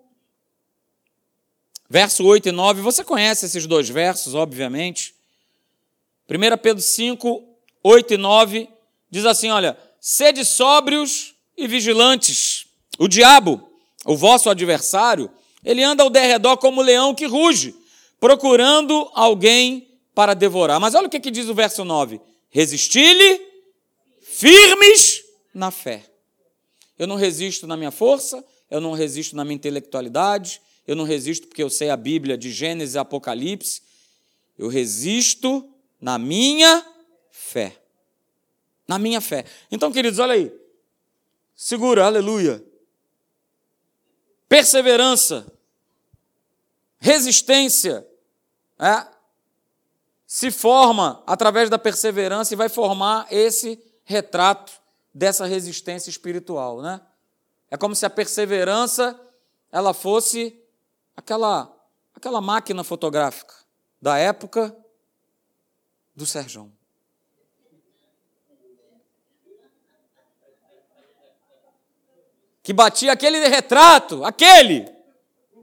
verso 1.89 2.25
8 2.25 2.49
e 2.49 2.51
9. 2.51 2.81
Você 2.81 3.03
conhece 3.03 3.45
esses 3.45 3.67
dois 3.67 3.87
versos, 3.87 4.33
obviamente. 4.33 5.13
1 6.27 6.57
Pedro 6.57 6.81
5, 6.81 7.43
8 7.83 8.13
e 8.13 8.17
9 8.17 8.69
diz 9.09 9.25
assim: 9.25 9.49
Olha, 9.49 9.77
sede 9.99 10.43
sóbrios 10.43 11.35
e 11.55 11.67
vigilantes. 11.67 12.65
O 12.97 13.07
diabo, 13.07 13.69
o 14.03 14.15
vosso 14.15 14.49
adversário, 14.49 15.29
ele 15.63 15.83
anda 15.83 16.01
ao 16.01 16.09
derredor 16.09 16.57
como 16.57 16.81
leão 16.81 17.13
que 17.13 17.25
ruge, 17.25 17.75
procurando 18.19 19.09
alguém 19.13 19.87
para 20.15 20.33
devorar. 20.33 20.79
Mas 20.79 20.95
olha 20.95 21.07
o 21.07 21.09
que, 21.09 21.19
que 21.19 21.29
diz 21.29 21.47
o 21.47 21.53
verso 21.53 21.85
9: 21.85 22.19
Resisti-lhe 22.49 23.41
firmes 24.21 25.23
na 25.53 25.69
fé. 25.69 26.03
Eu 26.97 27.05
não 27.05 27.15
resisto 27.15 27.67
na 27.67 27.77
minha 27.77 27.91
força, 27.91 28.43
eu 28.75 28.81
não 28.81 28.91
resisto 28.91 29.35
na 29.35 29.45
minha 29.45 29.55
intelectualidade, 29.55 30.61
eu 30.85 30.95
não 30.95 31.05
resisto 31.05 31.47
porque 31.47 31.63
eu 31.63 31.69
sei 31.69 31.89
a 31.89 31.97
Bíblia 31.97 32.37
de 32.37 32.51
Gênesis 32.51 32.95
e 32.95 32.99
Apocalipse, 32.99 33.81
eu 34.57 34.67
resisto 34.67 35.67
na 35.99 36.19
minha 36.19 36.85
fé. 37.31 37.81
Na 38.87 38.99
minha 38.99 39.21
fé. 39.21 39.45
Então, 39.71 39.91
queridos, 39.91 40.19
olha 40.19 40.33
aí. 40.33 40.53
Segura, 41.55 42.05
aleluia. 42.05 42.63
Perseverança, 44.47 45.51
resistência, 46.99 48.05
é, 48.77 49.07
se 50.27 50.51
forma 50.51 51.23
através 51.25 51.69
da 51.69 51.79
perseverança 51.79 52.53
e 52.53 52.57
vai 52.57 52.67
formar 52.67 53.25
esse 53.31 53.81
retrato 54.03 54.73
dessa 55.13 55.45
resistência 55.45 56.09
espiritual, 56.09 56.81
né? 56.81 57.01
É 57.69 57.77
como 57.77 57.95
se 57.95 58.05
a 58.05 58.09
perseverança 58.09 59.19
ela 59.71 59.93
fosse 59.93 60.61
aquela 61.15 61.71
aquela 62.15 62.39
máquina 62.39 62.83
fotográfica 62.83 63.53
da 64.01 64.17
época 64.17 64.75
do 66.15 66.25
Serjão. 66.25 66.71
Que 72.63 72.73
batia 72.73 73.11
aquele 73.11 73.47
retrato, 73.47 74.23
aquele, 74.23 74.87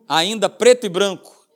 ainda 0.09 0.49
preto 0.49 0.87
e 0.87 0.89
branco. 0.89 1.49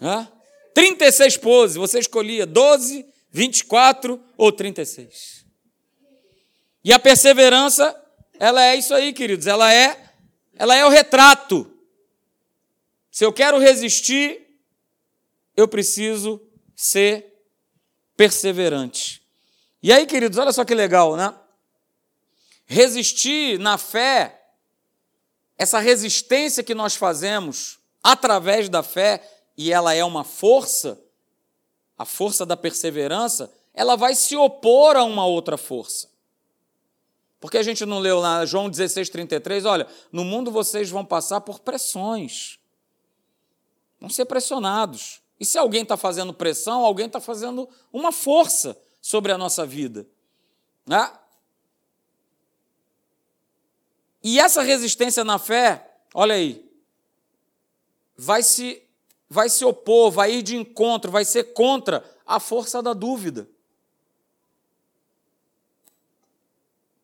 Hã? 0.00 0.30
36 0.72 1.36
poses, 1.36 1.76
você 1.76 1.98
escolhia 1.98 2.46
12, 2.46 3.06
24 3.30 4.22
ou 4.36 4.52
36. 4.52 5.45
E 6.86 6.92
a 6.92 7.00
perseverança, 7.00 8.00
ela 8.38 8.62
é 8.62 8.76
isso 8.76 8.94
aí, 8.94 9.12
queridos, 9.12 9.48
ela 9.48 9.74
é 9.74 10.08
ela 10.54 10.76
é 10.76 10.86
o 10.86 10.88
retrato. 10.88 11.68
Se 13.10 13.24
eu 13.24 13.32
quero 13.32 13.58
resistir, 13.58 14.56
eu 15.56 15.66
preciso 15.66 16.40
ser 16.76 17.42
perseverante. 18.16 19.20
E 19.82 19.92
aí, 19.92 20.06
queridos, 20.06 20.38
olha 20.38 20.52
só 20.52 20.64
que 20.64 20.76
legal, 20.76 21.16
né? 21.16 21.34
Resistir 22.66 23.58
na 23.58 23.76
fé, 23.76 24.40
essa 25.58 25.80
resistência 25.80 26.62
que 26.62 26.72
nós 26.72 26.94
fazemos 26.94 27.80
através 28.00 28.68
da 28.68 28.84
fé, 28.84 29.28
e 29.56 29.72
ela 29.72 29.92
é 29.92 30.04
uma 30.04 30.22
força, 30.22 31.02
a 31.98 32.04
força 32.04 32.46
da 32.46 32.56
perseverança, 32.56 33.52
ela 33.74 33.96
vai 33.96 34.14
se 34.14 34.36
opor 34.36 34.94
a 34.94 35.02
uma 35.02 35.26
outra 35.26 35.56
força. 35.56 36.14
Porque 37.40 37.58
a 37.58 37.62
gente 37.62 37.84
não 37.84 37.98
leu 37.98 38.18
lá 38.18 38.44
João 38.44 38.68
16, 38.68 39.10
33, 39.10 39.64
olha, 39.64 39.86
no 40.10 40.24
mundo 40.24 40.50
vocês 40.50 40.90
vão 40.90 41.04
passar 41.04 41.40
por 41.42 41.60
pressões, 41.60 42.58
vão 44.00 44.08
ser 44.08 44.24
pressionados. 44.24 45.20
E 45.38 45.44
se 45.44 45.58
alguém 45.58 45.82
está 45.82 45.96
fazendo 45.96 46.32
pressão, 46.32 46.84
alguém 46.84 47.06
está 47.06 47.20
fazendo 47.20 47.68
uma 47.92 48.10
força 48.10 48.76
sobre 49.00 49.32
a 49.32 49.38
nossa 49.38 49.66
vida. 49.66 50.06
Né? 50.86 51.12
E 54.22 54.40
essa 54.40 54.62
resistência 54.62 55.22
na 55.22 55.38
fé, 55.38 55.98
olha 56.14 56.34
aí, 56.34 56.68
vai 58.16 58.42
se, 58.42 58.82
vai 59.28 59.48
se 59.48 59.64
opor, 59.64 60.10
vai 60.10 60.32
ir 60.36 60.42
de 60.42 60.56
encontro, 60.56 61.10
vai 61.10 61.24
ser 61.24 61.52
contra 61.52 62.02
a 62.26 62.40
força 62.40 62.82
da 62.82 62.94
dúvida. 62.94 63.48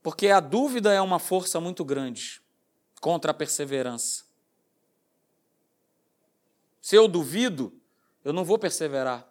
Porque 0.03 0.29
a 0.29 0.41
dúvida 0.41 0.93
é 0.93 1.01
uma 1.01 1.19
força 1.19 1.61
muito 1.61 1.85
grande 1.85 2.43
contra 3.01 3.31
a 3.31 3.35
perseverança. 3.35 4.25
Se 6.81 6.97
eu 6.97 7.07
duvido, 7.07 7.73
eu 8.25 8.33
não 8.33 8.45
vou 8.45 8.59
perseverar. 8.59 9.27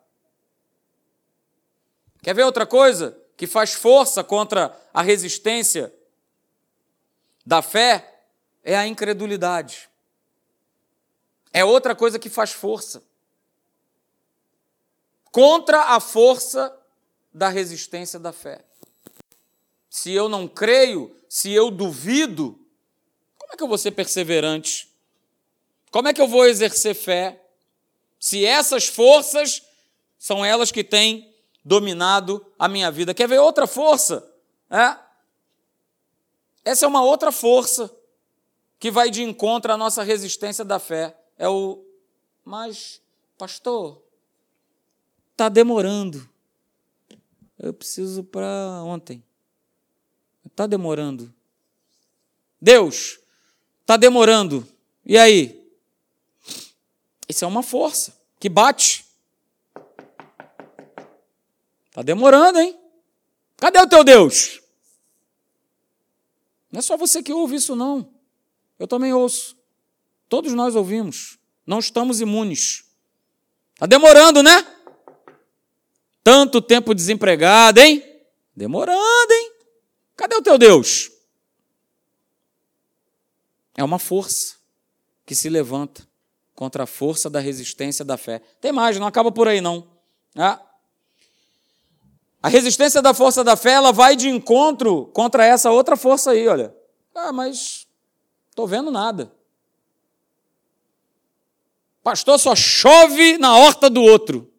Quer 2.23 2.33
ver 2.33 2.43
outra 2.43 2.65
coisa 2.65 3.17
que 3.35 3.45
faz 3.45 3.73
força 3.73 4.23
contra 4.23 4.77
a 4.93 5.01
resistência 5.01 5.93
da 7.45 7.61
fé? 7.61 8.23
É 8.63 8.77
a 8.77 8.87
incredulidade. 8.87 9.89
É 11.51 11.65
outra 11.65 11.95
coisa 11.95 12.17
que 12.17 12.29
faz 12.29 12.51
força 12.51 13.03
contra 15.31 15.95
a 15.95 15.99
força 15.99 16.77
da 17.33 17.47
resistência 17.47 18.19
da 18.19 18.33
fé. 18.33 18.63
Se 19.91 20.11
eu 20.11 20.27
não 20.27 20.47
creio, 20.47 21.15
se 21.29 21.51
eu 21.51 21.69
duvido, 21.69 22.57
como 23.37 23.53
é 23.53 23.55
que 23.55 23.61
eu 23.61 23.67
vou 23.67 23.77
ser 23.77 23.91
perseverante? 23.91 24.89
Como 25.91 26.07
é 26.07 26.13
que 26.15 26.21
eu 26.21 26.27
vou 26.27 26.47
exercer 26.47 26.95
fé? 26.95 27.41
se 28.21 28.45
essas 28.45 28.87
forças 28.87 29.63
são 30.19 30.45
elas 30.45 30.71
que 30.71 30.83
têm 30.83 31.33
dominado 31.65 32.45
a 32.57 32.67
minha 32.67 32.91
vida. 32.91 33.15
Quer 33.15 33.27
ver 33.27 33.39
outra 33.39 33.65
força? 33.65 34.23
É? 34.69 34.95
Essa 36.63 36.85
é 36.85 36.87
uma 36.87 37.03
outra 37.03 37.31
força 37.31 37.91
que 38.79 38.91
vai 38.91 39.09
de 39.09 39.23
encontro 39.23 39.73
à 39.73 39.77
nossa 39.77 40.03
resistência 40.03 40.63
da 40.63 40.77
fé. 40.77 41.17
É 41.35 41.49
o, 41.49 41.83
mas, 42.45 43.01
pastor, 43.39 43.99
está 45.31 45.49
demorando. 45.49 46.29
Eu 47.57 47.73
preciso 47.73 48.23
para 48.23 48.83
ontem. 48.83 49.23
Está 50.45 50.67
demorando. 50.67 51.33
Deus, 52.59 53.19
está 53.81 53.97
demorando. 53.97 54.67
E 55.05 55.17
aí? 55.17 55.61
Isso 57.27 57.43
é 57.45 57.47
uma 57.47 57.63
força 57.63 58.15
que 58.39 58.49
bate. 58.49 59.05
Está 61.89 62.01
demorando, 62.01 62.59
hein? 62.59 62.77
Cadê 63.57 63.79
o 63.79 63.87
teu 63.87 64.03
Deus? 64.03 64.61
Não 66.71 66.79
é 66.79 66.81
só 66.81 66.95
você 66.95 67.21
que 67.21 67.33
ouve 67.33 67.55
isso, 67.55 67.75
não. 67.75 68.09
Eu 68.79 68.87
também 68.87 69.13
ouço. 69.13 69.57
Todos 70.29 70.53
nós 70.53 70.75
ouvimos. 70.75 71.37
Não 71.65 71.79
estamos 71.79 72.21
imunes. 72.21 72.85
Está 73.73 73.85
demorando, 73.85 74.41
né? 74.41 74.65
Tanto 76.23 76.61
tempo 76.61 76.93
desempregado, 76.93 77.79
hein? 77.79 78.03
Demorando, 78.55 79.31
hein? 79.31 79.40
Cadê 80.21 80.35
o 80.35 80.41
teu 80.43 80.55
Deus? 80.55 81.09
É 83.75 83.83
uma 83.83 83.97
força 83.97 84.57
que 85.25 85.33
se 85.33 85.49
levanta 85.49 86.07
contra 86.53 86.83
a 86.83 86.85
força 86.85 87.27
da 87.27 87.39
resistência 87.39 88.05
da 88.05 88.17
fé. 88.17 88.37
Tem 88.61 88.71
mais, 88.71 88.99
não 88.99 89.07
acaba 89.07 89.31
por 89.31 89.47
aí 89.47 89.59
não. 89.59 89.89
Ah. 90.35 90.61
A 92.39 92.49
resistência 92.49 93.01
da 93.01 93.15
força 93.15 93.43
da 93.43 93.55
fé, 93.55 93.71
ela 93.71 93.91
vai 93.91 94.15
de 94.15 94.29
encontro 94.29 95.07
contra 95.07 95.43
essa 95.43 95.71
outra 95.71 95.97
força 95.97 96.29
aí, 96.29 96.47
olha. 96.47 96.71
Ah, 97.15 97.33
mas 97.33 97.87
estou 98.51 98.67
vendo 98.67 98.91
nada. 98.91 99.33
Pastor, 102.03 102.37
só 102.37 102.55
chove 102.55 103.39
na 103.39 103.57
horta 103.57 103.89
do 103.89 104.03
outro. 104.03 104.53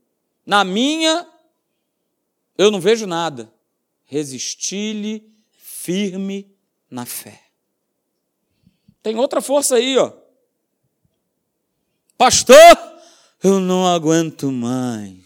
Na 0.44 0.64
minha, 0.64 1.24
eu 2.58 2.68
não 2.68 2.80
vejo 2.80 3.06
nada. 3.06 3.54
Resisti-lhe 4.06 5.31
firme 5.82 6.48
na 6.88 7.04
fé. 7.04 7.40
Tem 9.02 9.16
outra 9.16 9.40
força 9.40 9.74
aí, 9.74 9.98
ó. 9.98 10.12
Pastor, 12.16 12.56
eu 13.42 13.58
não 13.58 13.84
aguento 13.84 14.52
mais. 14.52 15.18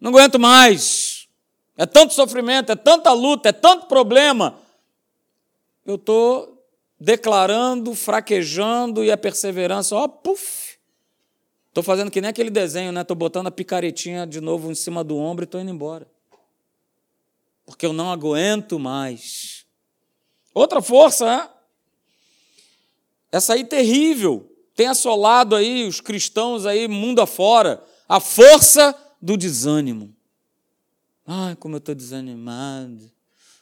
Não 0.00 0.10
aguento 0.10 0.40
mais. 0.40 1.28
É 1.76 1.86
tanto 1.86 2.12
sofrimento, 2.12 2.72
é 2.72 2.76
tanta 2.76 3.12
luta, 3.12 3.50
é 3.50 3.52
tanto 3.52 3.86
problema. 3.86 4.58
Eu 5.86 5.94
estou 5.94 6.66
declarando, 6.98 7.94
fraquejando 7.94 9.04
e 9.04 9.12
a 9.12 9.16
perseverança, 9.16 9.94
ó, 9.94 10.08
puf. 10.08 10.78
Estou 11.68 11.84
fazendo 11.84 12.10
que 12.10 12.20
nem 12.20 12.30
aquele 12.30 12.50
desenho, 12.50 12.90
né? 12.90 13.02
Estou 13.02 13.16
botando 13.16 13.46
a 13.46 13.52
picaretinha 13.52 14.26
de 14.26 14.40
novo 14.40 14.68
em 14.68 14.74
cima 14.74 15.04
do 15.04 15.16
ombro 15.16 15.44
e 15.44 15.46
estou 15.46 15.60
indo 15.60 15.70
embora. 15.70 16.08
Porque 17.70 17.86
eu 17.86 17.92
não 17.92 18.10
aguento 18.10 18.80
mais. 18.80 19.64
Outra 20.52 20.82
força, 20.82 21.24
né? 21.24 21.48
Essa 23.30 23.54
aí 23.54 23.64
terrível, 23.64 24.52
tem 24.74 24.88
assolado 24.88 25.54
aí 25.54 25.86
os 25.86 26.00
cristãos 26.00 26.66
aí 26.66 26.88
mundo 26.88 27.22
afora, 27.22 27.80
a 28.08 28.18
força 28.18 28.92
do 29.22 29.36
desânimo. 29.36 30.12
Ai, 31.24 31.54
como 31.54 31.76
eu 31.76 31.78
estou 31.78 31.94
desanimado. 31.94 33.08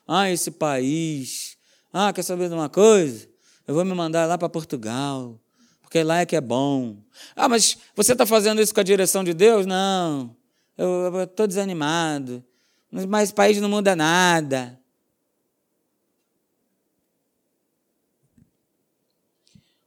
Ai, 0.06 0.32
esse 0.32 0.52
país. 0.52 1.58
Ah, 1.92 2.10
quer 2.10 2.22
saber 2.22 2.48
de 2.48 2.54
uma 2.54 2.70
coisa? 2.70 3.28
Eu 3.66 3.74
vou 3.74 3.84
me 3.84 3.92
mandar 3.92 4.24
lá 4.24 4.38
para 4.38 4.48
Portugal, 4.48 5.38
porque 5.82 6.02
lá 6.02 6.20
é 6.20 6.26
que 6.26 6.34
é 6.34 6.40
bom. 6.40 6.96
Ah, 7.36 7.46
mas 7.46 7.76
você 7.94 8.12
está 8.12 8.24
fazendo 8.24 8.62
isso 8.62 8.72
com 8.72 8.80
a 8.80 8.84
direção 8.84 9.22
de 9.22 9.34
Deus? 9.34 9.66
Não, 9.66 10.34
eu 10.78 11.24
estou 11.24 11.46
desanimado. 11.46 12.42
Mas 12.90 13.30
o 13.30 13.34
país 13.34 13.60
não 13.60 13.68
muda 13.68 13.94
nada. 13.94 14.78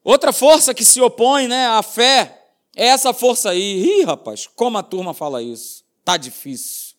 Outra 0.03 0.33
força 0.33 0.73
que 0.73 0.83
se 0.83 0.99
opõe 0.99 1.47
né, 1.47 1.67
à 1.67 1.83
fé 1.83 2.49
é 2.75 2.87
essa 2.87 3.13
força 3.13 3.51
aí. 3.51 3.83
Ih, 3.83 4.03
rapaz, 4.03 4.47
como 4.47 4.77
a 4.77 4.83
turma 4.83 5.13
fala 5.13 5.41
isso? 5.41 5.83
Tá 6.03 6.17
difícil. 6.17 6.95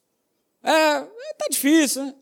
É, 0.63 0.71
é 0.71 1.35
tá 1.37 1.47
difícil, 1.51 2.05
né? 2.05 2.15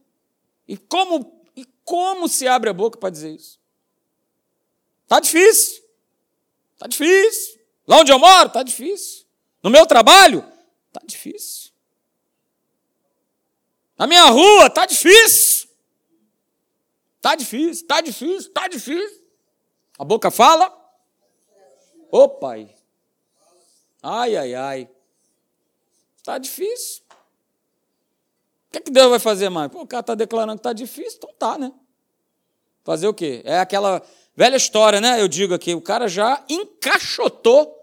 E 0.66 0.76
como, 0.76 1.44
e 1.56 1.66
como 1.84 2.28
se 2.28 2.46
abre 2.48 2.70
a 2.70 2.72
boca 2.72 2.98
para 2.98 3.10
dizer 3.10 3.34
isso? 3.34 3.58
Tá 5.06 5.20
difícil. 5.20 5.82
Tá 6.78 6.86
difícil. 6.86 7.60
Lá 7.86 7.98
onde 7.98 8.12
eu 8.12 8.18
moro, 8.18 8.48
tá 8.48 8.62
difícil. 8.62 9.26
No 9.62 9.68
meu 9.68 9.84
trabalho, 9.84 10.44
tá 10.92 11.02
difícil. 11.04 11.69
Na 14.00 14.06
minha 14.06 14.30
rua, 14.30 14.70
tá 14.70 14.86
difícil. 14.86 15.68
Tá 17.20 17.34
difícil, 17.34 17.86
tá 17.86 18.00
difícil, 18.00 18.50
tá 18.50 18.66
difícil. 18.66 19.22
A 19.98 20.04
boca 20.06 20.30
fala. 20.30 20.74
Ô 22.10 22.26
pai. 22.26 22.74
Ai, 24.02 24.36
ai, 24.36 24.54
ai. 24.54 24.90
Está 26.16 26.38
difícil. 26.38 27.02
O 27.10 28.72
que, 28.72 28.78
é 28.78 28.80
que 28.80 28.90
Deus 28.90 29.10
vai 29.10 29.18
fazer 29.18 29.50
mais? 29.50 29.70
Pô, 29.70 29.82
o 29.82 29.86
cara 29.86 30.00
está 30.00 30.14
declarando 30.14 30.54
que 30.54 30.60
está 30.60 30.72
difícil, 30.72 31.18
então 31.18 31.34
tá, 31.38 31.58
né? 31.58 31.70
Fazer 32.82 33.06
o 33.06 33.12
quê? 33.12 33.42
É 33.44 33.58
aquela 33.58 34.00
velha 34.34 34.56
história, 34.56 34.98
né? 34.98 35.20
Eu 35.20 35.28
digo 35.28 35.52
aqui, 35.52 35.74
o 35.74 35.82
cara 35.82 36.08
já 36.08 36.42
encaixotou 36.48 37.78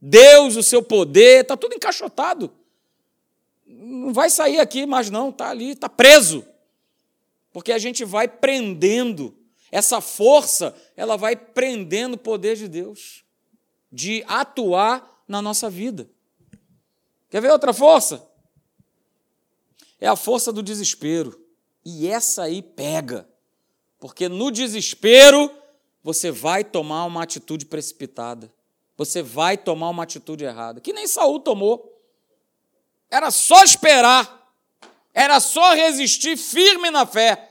Deus, 0.00 0.56
o 0.56 0.62
seu 0.62 0.82
poder, 0.82 1.42
está 1.42 1.58
tudo 1.58 1.74
encaixotado. 1.74 2.50
Não 3.72 4.12
vai 4.12 4.30
sair 4.30 4.60
aqui 4.60 4.86
mais, 4.86 5.10
não, 5.10 5.30
está 5.30 5.50
ali, 5.50 5.70
está 5.70 5.88
preso. 5.88 6.44
Porque 7.52 7.72
a 7.72 7.78
gente 7.78 8.04
vai 8.04 8.28
prendendo 8.28 9.36
essa 9.70 10.00
força, 10.00 10.74
ela 10.96 11.16
vai 11.16 11.34
prendendo 11.34 12.14
o 12.14 12.18
poder 12.18 12.56
de 12.56 12.68
Deus, 12.68 13.24
de 13.90 14.24
atuar 14.26 15.24
na 15.26 15.40
nossa 15.40 15.70
vida. 15.70 16.08
Quer 17.30 17.40
ver 17.40 17.50
outra 17.50 17.72
força? 17.72 18.26
É 19.98 20.06
a 20.06 20.16
força 20.16 20.52
do 20.52 20.62
desespero. 20.62 21.40
E 21.84 22.06
essa 22.06 22.42
aí 22.42 22.60
pega. 22.60 23.28
Porque 23.98 24.28
no 24.28 24.50
desespero 24.50 25.50
você 26.02 26.30
vai 26.30 26.64
tomar 26.64 27.04
uma 27.04 27.22
atitude 27.22 27.66
precipitada. 27.66 28.52
Você 28.96 29.22
vai 29.22 29.56
tomar 29.56 29.88
uma 29.88 30.02
atitude 30.02 30.44
errada. 30.44 30.80
Que 30.80 30.92
nem 30.92 31.06
Saul 31.06 31.40
tomou. 31.40 31.91
Era 33.12 33.30
só 33.30 33.62
esperar. 33.62 34.40
Era 35.14 35.38
só 35.38 35.74
resistir 35.74 36.36
firme 36.36 36.90
na 36.90 37.06
fé 37.06 37.50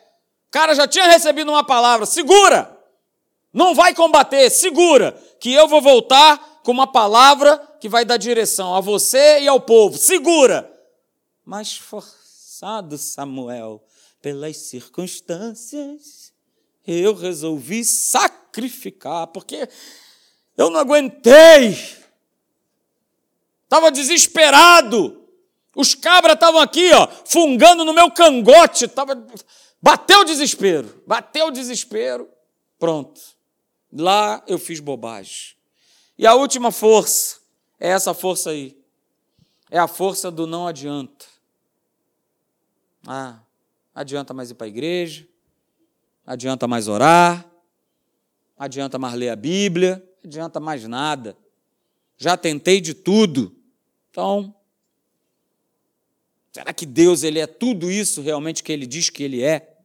cara 0.51 0.75
já 0.75 0.85
tinha 0.85 1.07
recebido 1.07 1.49
uma 1.49 1.63
palavra: 1.63 2.05
segura, 2.05 2.77
não 3.51 3.73
vai 3.73 3.95
combater, 3.95 4.49
segura, 4.51 5.13
que 5.39 5.51
eu 5.51 5.67
vou 5.67 5.81
voltar 5.81 6.61
com 6.63 6.71
uma 6.71 6.85
palavra 6.85 7.57
que 7.79 7.89
vai 7.89 8.05
dar 8.05 8.17
direção 8.17 8.75
a 8.75 8.81
você 8.81 9.39
e 9.39 9.47
ao 9.47 9.61
povo, 9.61 9.97
segura. 9.97 10.69
Mas 11.43 11.75
forçado, 11.75 12.97
Samuel, 12.97 13.83
pelas 14.21 14.57
circunstâncias, 14.57 16.31
eu 16.85 17.15
resolvi 17.15 17.83
sacrificar, 17.83 19.27
porque 19.27 19.67
eu 20.55 20.69
não 20.69 20.79
aguentei. 20.79 21.71
Estava 23.63 23.89
desesperado. 23.89 25.20
Os 25.75 25.95
cabras 25.95 26.33
estavam 26.33 26.59
aqui, 26.59 26.91
ó, 26.93 27.07
fungando 27.25 27.85
no 27.85 27.93
meu 27.93 28.11
cangote. 28.11 28.87
Tava, 28.87 29.15
Bateu 29.81 30.19
o 30.19 30.25
desespero, 30.25 31.01
bateu 31.07 31.47
o 31.47 31.51
desespero, 31.51 32.29
pronto. 32.77 33.19
Lá 33.91 34.43
eu 34.45 34.59
fiz 34.59 34.79
bobagem. 34.79 35.55
E 36.17 36.27
a 36.27 36.35
última 36.35 36.71
força 36.71 37.39
é 37.79 37.89
essa 37.89 38.13
força 38.13 38.51
aí. 38.51 38.79
É 39.71 39.79
a 39.79 39.87
força 39.87 40.29
do 40.29 40.45
não 40.45 40.67
adianta. 40.67 41.25
Ah, 43.07 43.39
adianta 43.95 44.33
mais 44.35 44.51
ir 44.51 44.53
para 44.53 44.67
a 44.67 44.69
igreja, 44.69 45.27
adianta 46.27 46.67
mais 46.67 46.87
orar, 46.87 47.43
adianta 48.55 48.99
mais 48.99 49.15
ler 49.15 49.29
a 49.29 49.35
Bíblia, 49.35 50.07
adianta 50.23 50.59
mais 50.59 50.87
nada. 50.87 51.35
Já 52.17 52.37
tentei 52.37 52.79
de 52.79 52.93
tudo. 52.93 53.55
Então, 54.11 54.53
será 56.51 56.73
que 56.73 56.85
Deus 56.85 57.23
ele 57.23 57.39
é 57.39 57.47
tudo 57.47 57.91
isso 57.91 58.21
realmente 58.21 58.63
que 58.63 58.71
ele 58.71 58.85
diz 58.85 59.09
que 59.09 59.23
ele 59.23 59.43
é? 59.43 59.75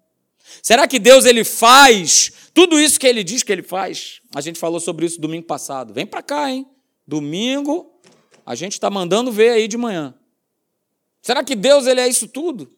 Será 0.62 0.86
que 0.86 0.98
Deus 0.98 1.24
ele 1.24 1.44
faz 1.44 2.32
tudo 2.54 2.80
isso 2.80 2.98
que 2.98 3.06
ele 3.06 3.24
diz 3.24 3.42
que 3.42 3.52
ele 3.52 3.62
faz? 3.62 4.20
A 4.34 4.40
gente 4.40 4.58
falou 4.58 4.80
sobre 4.80 5.06
isso 5.06 5.20
domingo 5.20 5.46
passado. 5.46 5.92
Vem 5.92 6.06
para 6.06 6.22
cá, 6.22 6.50
hein? 6.50 6.66
Domingo 7.06 7.92
a 8.44 8.54
gente 8.54 8.74
está 8.74 8.88
mandando 8.88 9.32
ver 9.32 9.50
aí 9.50 9.66
de 9.66 9.76
manhã. 9.76 10.14
Será 11.20 11.42
que 11.42 11.56
Deus 11.56 11.86
ele 11.86 12.00
é 12.00 12.06
isso 12.06 12.28
tudo? 12.28 12.72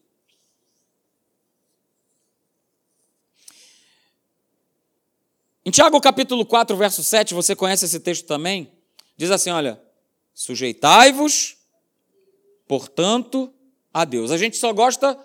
Em 5.63 5.69
Tiago 5.69 6.01
capítulo 6.01 6.43
4, 6.43 6.75
verso 6.75 7.03
7, 7.03 7.35
você 7.35 7.55
conhece 7.55 7.85
esse 7.85 7.99
texto 7.99 8.25
também? 8.25 8.71
Diz 9.15 9.29
assim: 9.29 9.51
olha, 9.51 9.79
sujeitai-vos, 10.33 11.57
portanto, 12.67 13.53
a 13.93 14.05
Deus. 14.05 14.31
A 14.31 14.37
gente 14.37 14.57
só 14.57 14.71
gosta 14.73 15.17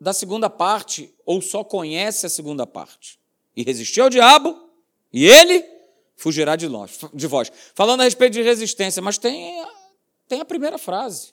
da 0.00 0.12
segunda 0.12 0.48
parte, 0.48 1.12
ou 1.24 1.42
só 1.42 1.64
conhece 1.64 2.26
a 2.26 2.28
segunda 2.28 2.66
parte. 2.66 3.18
E 3.56 3.62
resistiu 3.62 4.04
ao 4.04 4.10
diabo, 4.10 4.56
e 5.12 5.26
ele 5.26 5.64
fugirá 6.16 6.56
de, 6.56 6.68
nós, 6.68 6.98
de 7.12 7.26
vós. 7.26 7.50
Falando 7.74 8.00
a 8.00 8.04
respeito 8.04 8.34
de 8.34 8.42
resistência, 8.42 9.02
mas 9.02 9.18
tem, 9.18 9.64
tem 10.28 10.40
a 10.40 10.44
primeira 10.44 10.78
frase. 10.78 11.32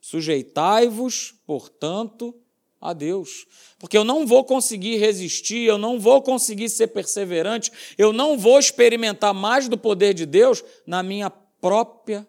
Sujeitai-vos, 0.00 1.34
portanto, 1.46 2.34
a 2.80 2.92
Deus. 2.92 3.46
Porque 3.78 3.96
eu 3.96 4.04
não 4.04 4.26
vou 4.26 4.44
conseguir 4.44 4.96
resistir, 4.96 5.66
eu 5.66 5.76
não 5.76 6.00
vou 6.00 6.22
conseguir 6.22 6.70
ser 6.70 6.88
perseverante, 6.88 7.70
eu 7.98 8.12
não 8.12 8.38
vou 8.38 8.58
experimentar 8.58 9.34
mais 9.34 9.68
do 9.68 9.76
poder 9.76 10.14
de 10.14 10.24
Deus 10.24 10.64
na 10.86 11.02
minha 11.02 11.28
própria 11.28 12.26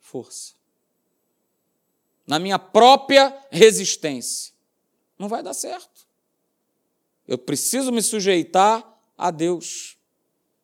força, 0.00 0.54
na 2.26 2.38
minha 2.38 2.58
própria 2.58 3.36
resistência 3.50 4.52
não 5.22 5.28
vai 5.28 5.40
dar 5.40 5.54
certo. 5.54 6.04
Eu 7.28 7.38
preciso 7.38 7.92
me 7.92 8.02
sujeitar 8.02 8.84
a 9.16 9.30
Deus. 9.30 9.96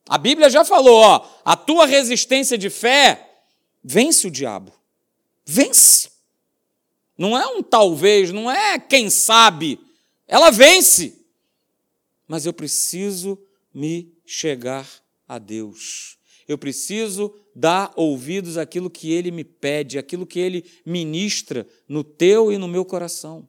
A 0.09 0.18
Bíblia 0.18 0.51
já 0.51 0.64
falou, 0.64 1.01
ó, 1.01 1.29
a 1.44 1.57
tua 1.57 1.87
resistência 1.87 2.59
de 2.59 2.68
fé 2.68 3.44
vence 3.85 4.27
o 4.27 4.31
diabo. 4.31 4.73
Vence. 5.44 6.11
Não 7.16 7.38
é 7.38 7.47
um 7.47 7.62
talvez, 7.62 8.33
não 8.33 8.51
é 8.51 8.81
quem 8.81 9.09
sabe. 9.09 9.79
Ela 10.27 10.51
vence. 10.51 11.25
Mas 12.27 12.44
eu 12.44 12.53
preciso 12.53 13.40
me 13.73 14.12
chegar 14.27 14.88
a 15.29 15.38
Deus. 15.38 16.18
Eu 16.49 16.57
preciso 16.57 17.33
dar 17.55 17.93
ouvidos 17.95 18.57
àquilo 18.57 18.89
que 18.89 19.13
Ele 19.13 19.31
me 19.31 19.45
pede, 19.45 19.99
àquilo 19.99 20.27
que 20.27 20.41
Ele 20.41 20.65
ministra 20.85 21.67
no 21.87 22.03
teu 22.03 22.51
e 22.51 22.57
no 22.57 22.67
meu 22.67 22.87
coração. 22.87 23.47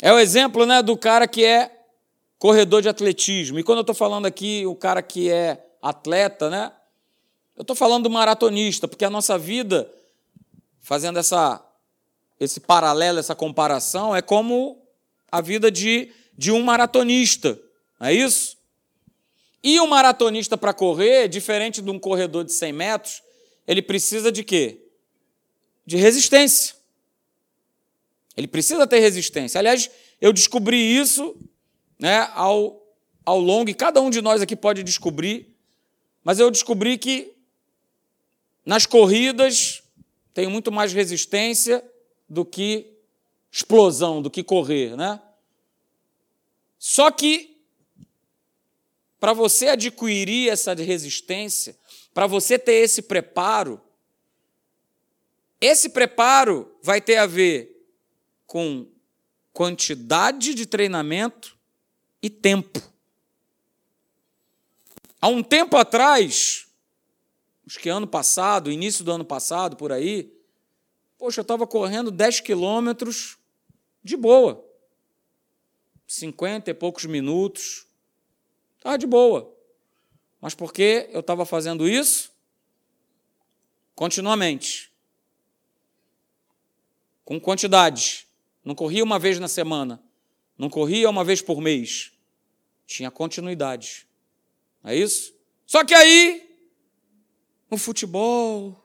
É 0.00 0.12
o 0.12 0.18
exemplo 0.18 0.66
né, 0.66 0.82
do 0.82 0.96
cara 0.96 1.28
que 1.28 1.44
é 1.44 1.70
corredor 2.36 2.82
de 2.82 2.88
atletismo. 2.88 3.60
E 3.60 3.62
quando 3.62 3.78
eu 3.78 3.82
estou 3.82 3.94
falando 3.94 4.26
aqui, 4.26 4.66
o 4.66 4.74
cara 4.74 5.00
que 5.00 5.30
é 5.30 5.64
atleta, 5.80 6.50
né? 6.50 6.72
Eu 7.56 7.62
estou 7.62 7.76
falando 7.76 8.04
do 8.04 8.10
maratonista, 8.10 8.88
porque 8.88 9.04
a 9.04 9.10
nossa 9.10 9.38
vida, 9.38 9.88
fazendo 10.80 11.20
essa, 11.20 11.64
esse 12.40 12.58
paralelo, 12.58 13.20
essa 13.20 13.36
comparação, 13.36 14.16
é 14.16 14.20
como 14.20 14.82
a 15.30 15.40
vida 15.40 15.70
de, 15.70 16.10
de 16.36 16.50
um 16.50 16.62
maratonista, 16.62 17.56
não 18.00 18.08
é 18.08 18.14
isso? 18.14 18.56
E 19.62 19.80
um 19.80 19.86
maratonista 19.86 20.58
para 20.58 20.74
correr, 20.74 21.28
diferente 21.28 21.80
de 21.80 21.90
um 21.90 21.98
corredor 21.98 22.44
de 22.44 22.52
100 22.52 22.72
metros, 22.72 23.22
ele 23.66 23.80
precisa 23.80 24.32
de 24.32 24.42
quê? 24.42 24.80
De 25.86 25.96
resistência. 25.96 26.74
Ele 28.36 28.48
precisa 28.48 28.86
ter 28.86 28.98
resistência. 28.98 29.58
Aliás, 29.58 29.90
eu 30.20 30.32
descobri 30.32 30.76
isso 30.76 31.36
né, 31.98 32.28
ao, 32.34 32.82
ao 33.24 33.38
longo, 33.38 33.70
e 33.70 33.74
cada 33.74 34.00
um 34.00 34.10
de 34.10 34.20
nós 34.20 34.42
aqui 34.42 34.56
pode 34.56 34.82
descobrir, 34.82 35.54
mas 36.24 36.40
eu 36.40 36.50
descobri 36.50 36.98
que 36.98 37.32
nas 38.64 38.86
corridas 38.86 39.82
tem 40.34 40.48
muito 40.48 40.72
mais 40.72 40.92
resistência 40.92 41.84
do 42.28 42.44
que 42.44 42.92
explosão, 43.50 44.22
do 44.22 44.30
que 44.30 44.42
correr, 44.42 44.96
né? 44.96 45.20
Só 46.78 47.10
que 47.10 47.51
para 49.22 49.32
você 49.32 49.68
adquirir 49.68 50.50
essa 50.50 50.74
resistência, 50.74 51.78
para 52.12 52.26
você 52.26 52.58
ter 52.58 52.72
esse 52.72 53.02
preparo, 53.02 53.80
esse 55.60 55.90
preparo 55.90 56.76
vai 56.82 57.00
ter 57.00 57.18
a 57.18 57.26
ver 57.26 57.86
com 58.48 58.84
quantidade 59.52 60.54
de 60.56 60.66
treinamento 60.66 61.56
e 62.20 62.28
tempo. 62.28 62.82
Há 65.20 65.28
um 65.28 65.40
tempo 65.40 65.76
atrás, 65.76 66.66
acho 67.64 67.78
que 67.78 67.88
ano 67.88 68.08
passado, 68.08 68.72
início 68.72 69.04
do 69.04 69.12
ano 69.12 69.24
passado, 69.24 69.76
por 69.76 69.92
aí, 69.92 70.36
poxa, 71.16 71.38
eu 71.38 71.42
estava 71.42 71.64
correndo 71.64 72.10
10 72.10 72.40
quilômetros 72.40 73.38
de 74.02 74.16
boa. 74.16 74.68
50 76.08 76.72
e 76.72 76.74
poucos 76.74 77.04
minutos. 77.04 77.86
Estava 78.82 78.98
de 78.98 79.06
boa. 79.06 79.54
Mas 80.40 80.54
por 80.54 80.72
que 80.72 81.08
eu 81.12 81.20
estava 81.20 81.46
fazendo 81.46 81.88
isso? 81.88 82.32
Continuamente. 83.94 84.92
Com 87.24 87.38
quantidade. 87.38 88.26
Não 88.64 88.74
corria 88.74 89.04
uma 89.04 89.18
vez 89.18 89.38
na 89.38 89.46
semana. 89.46 90.02
Não 90.58 90.68
corria 90.68 91.08
uma 91.08 91.22
vez 91.22 91.40
por 91.40 91.60
mês 91.60 92.12
tinha 92.92 93.10
continuidade. 93.10 94.06
É 94.84 94.94
isso? 94.94 95.34
Só 95.66 95.84
que 95.84 95.94
aí, 95.94 96.50
o 97.70 97.78
futebol, 97.78 98.84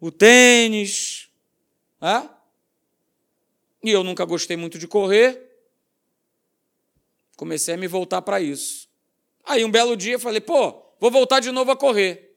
o 0.00 0.10
tênis, 0.10 1.28
é? 2.00 2.28
e 3.82 3.90
eu 3.90 4.04
nunca 4.04 4.24
gostei 4.24 4.56
muito 4.56 4.78
de 4.78 4.86
correr, 4.86 5.47
comecei 7.38 7.74
a 7.74 7.76
me 7.76 7.86
voltar 7.86 8.20
para 8.20 8.40
isso. 8.40 8.88
Aí 9.44 9.64
um 9.64 9.70
belo 9.70 9.96
dia 9.96 10.18
falei, 10.18 10.40
pô, 10.40 10.82
vou 10.98 11.08
voltar 11.08 11.38
de 11.38 11.52
novo 11.52 11.70
a 11.70 11.76
correr. 11.76 12.36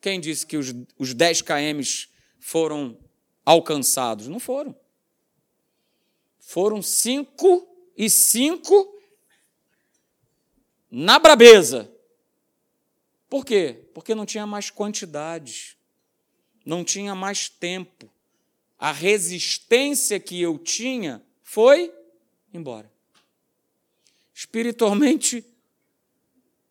Quem 0.00 0.20
disse 0.20 0.46
que 0.46 0.56
os, 0.56 0.72
os 0.96 1.12
10 1.12 1.42
km 1.42 1.82
foram 2.38 2.96
alcançados? 3.44 4.28
Não 4.28 4.38
foram. 4.38 4.74
Foram 6.38 6.80
5 6.80 7.68
e 7.96 8.08
5 8.08 9.00
na 10.88 11.18
brabeza. 11.18 11.92
Por 13.28 13.44
quê? 13.44 13.88
Porque 13.92 14.14
não 14.14 14.24
tinha 14.24 14.46
mais 14.46 14.70
quantidade, 14.70 15.76
não 16.64 16.84
tinha 16.84 17.12
mais 17.12 17.48
tempo. 17.48 18.08
A 18.78 18.92
resistência 18.92 20.20
que 20.20 20.40
eu 20.40 20.56
tinha 20.58 21.20
foi 21.42 21.92
embora. 22.54 22.97
Espiritualmente, 24.38 25.44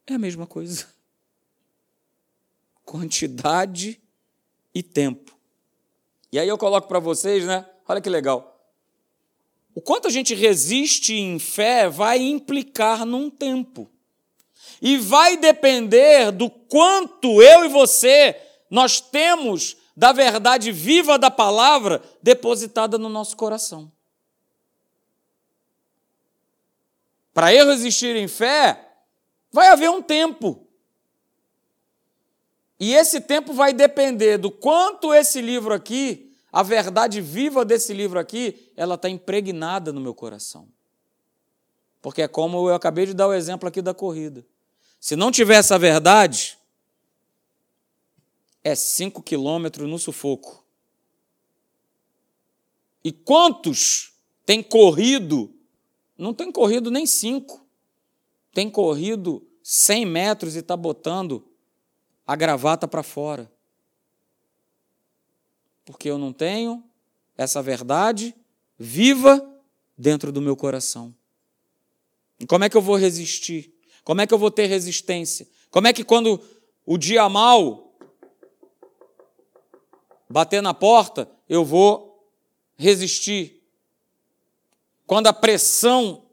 é 0.08 0.13
a 0.13 0.17
mesma 0.17 0.47
coisa. 0.47 0.88
Quantidade 2.86 3.99
e 4.73 4.82
tempo. 4.82 5.38
E 6.32 6.39
aí 6.39 6.47
eu 6.47 6.58
coloco 6.58 6.88
para 6.88 6.99
vocês, 6.99 7.43
né? 7.43 7.65
Olha 7.86 7.99
que 7.99 8.10
legal. 8.10 8.58
O 9.75 9.82
quanto 9.82 10.08
a 10.08 10.10
gente 10.10 10.34
resiste 10.34 11.13
em 11.13 11.38
fé 11.39 11.89
vai 11.89 12.19
implicar 12.19 13.06
num 13.06 13.30
tempo. 13.30 13.91
E 14.82 14.95
vai 14.95 15.36
depender 15.36 16.32
do 16.32 16.49
quanto 16.49 17.41
eu 17.41 17.65
e 17.65 17.67
você 17.67 18.41
nós 18.71 19.01
temos 19.01 19.75
da 19.93 20.13
verdade 20.13 20.71
viva 20.71 21.19
da 21.19 21.30
palavra 21.30 22.01
depositada 22.23 22.97
no 22.97 23.10
nosso 23.10 23.36
coração. 23.36 23.91
Para 27.38 27.54
eu 27.54 27.67
resistir 27.67 28.15
em 28.15 28.28
fé, 28.28 28.95
vai 29.52 29.67
haver 29.67 29.91
um 29.91 30.02
tempo. 30.02 30.65
E 32.80 32.95
esse 32.95 33.21
tempo 33.21 33.54
vai 33.54 33.73
depender 33.73 34.39
do 34.39 34.50
quanto 34.50 35.13
esse 35.13 35.39
livro 35.39 35.71
aqui, 35.71 36.34
a 36.52 36.63
verdade 36.63 37.21
viva 37.21 37.63
desse 37.63 37.93
livro 37.93 38.17
aqui, 38.17 38.71
ela 38.76 38.95
está 38.95 39.08
impregnada 39.08 39.93
no 39.93 40.02
meu 40.02 40.15
coração. 40.15 40.67
Porque 42.02 42.23
é 42.23 42.28
como 42.28 42.67
eu 42.67 42.73
acabei 42.73 43.06
de 43.06 43.13
dar 43.13 43.28
o 43.28 43.34
exemplo 43.36 43.69
aqui 43.69 43.84
da 43.84 43.93
corrida. 43.93 44.43
Se 45.00 45.15
não 45.15 45.30
tiver 45.30 45.58
essa 45.58 45.78
verdade, 45.78 46.58
é 48.63 48.73
cinco 48.73 49.21
quilômetros 49.21 49.88
no 49.88 50.00
sufoco. 50.00 50.65
E 53.04 53.12
quantos 53.12 54.12
têm 54.43 54.63
corrido? 54.63 55.54
Não 56.17 56.34
tem 56.34 56.51
corrido 56.51 56.89
nem 56.89 57.06
cinco. 57.06 57.65
Tem 58.51 58.69
corrido 58.69 59.47
cem 59.62 60.06
metros 60.06 60.56
e 60.56 60.60
está 60.60 60.75
botando 60.75 61.47
a 62.25 62.36
gravata 62.36 62.88
para 62.88 63.03
fora. 63.03 63.51
Porque 65.86 66.10
eu 66.10 66.17
não 66.17 66.34
tenho 66.34 66.84
essa 67.38 67.62
verdade 67.62 68.36
viva 68.77 69.41
dentro 69.97 70.32
do 70.32 70.41
meu 70.41 70.56
coração. 70.56 71.13
E 72.39 72.45
como 72.45 72.63
é 72.63 72.69
que 72.69 72.77
eu 72.77 72.82
vou 72.82 72.95
resistir? 72.95 73.73
Como 74.03 74.21
é 74.21 74.27
que 74.27 74.34
eu 74.34 74.38
vou 74.38 74.51
ter 74.51 74.65
resistência? 74.65 75.47
Como 75.69 75.88
é 75.88 75.93
que 75.93 76.03
quando 76.03 76.41
o 76.86 76.97
dia 76.97 77.27
mal 77.30 77.93
bater 80.30 80.62
na 80.62 80.73
porta, 80.73 81.30
eu 81.47 81.63
vou 81.63 82.27
resistir? 82.75 83.57
Quando 85.08 85.28
a 85.28 85.34
pressão 85.34 86.24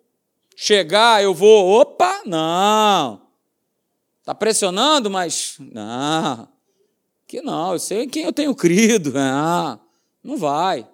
chegar, 0.57 1.23
eu 1.23 1.33
vou, 1.33 1.81
opa, 1.81 2.23
não. 2.27 3.23
Está 4.19 4.35
pressionando, 4.35 5.09
mas 5.09 5.57
não. 5.61 6.49
Que 7.27 7.41
não, 7.41 7.73
eu 7.73 7.79
sei 7.79 8.03
em 8.03 8.09
quem 8.09 8.25
eu 8.25 8.33
tenho 8.33 8.55
crido. 8.55 9.13
Ah, 9.17 9.79
não 10.23 10.37
vai. 10.37 10.89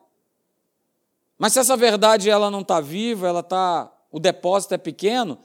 Mas 1.39 1.55
se 1.55 1.61
essa 1.61 1.77
verdade 1.77 2.29
ela 2.29 2.51
não 2.51 2.61
está 2.61 2.81
viva, 2.81 3.27
ela 3.27 3.43
tá, 3.43 3.91
o 4.11 4.21
depósito 4.21 4.75
é 4.75 4.79
pequeno, 4.79 5.39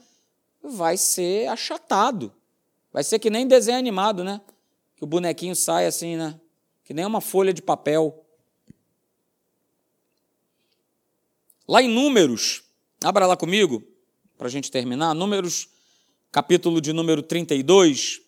vai 0.62 0.96
ser 0.96 1.48
achatado. 1.48 2.32
Vai 2.92 3.02
ser 3.02 3.18
que 3.18 3.30
nem 3.30 3.46
desenho 3.46 3.78
animado, 3.78 4.22
né? 4.24 4.40
Que 4.96 5.04
o 5.04 5.06
bonequinho 5.06 5.54
sai 5.56 5.86
assim, 5.86 6.16
né? 6.16 6.38
Que 6.84 6.92
nem 6.92 7.06
uma 7.06 7.20
folha 7.20 7.52
de 7.52 7.62
papel. 7.62 8.25
Lá 11.68 11.82
em 11.82 11.88
Números, 11.88 12.62
abra 13.02 13.26
lá 13.26 13.36
comigo, 13.36 13.82
para 14.38 14.46
a 14.46 14.50
gente 14.50 14.70
terminar. 14.70 15.14
Números, 15.14 15.68
capítulo 16.30 16.80
de 16.80 16.92
número 16.92 17.22
32, 17.22 18.20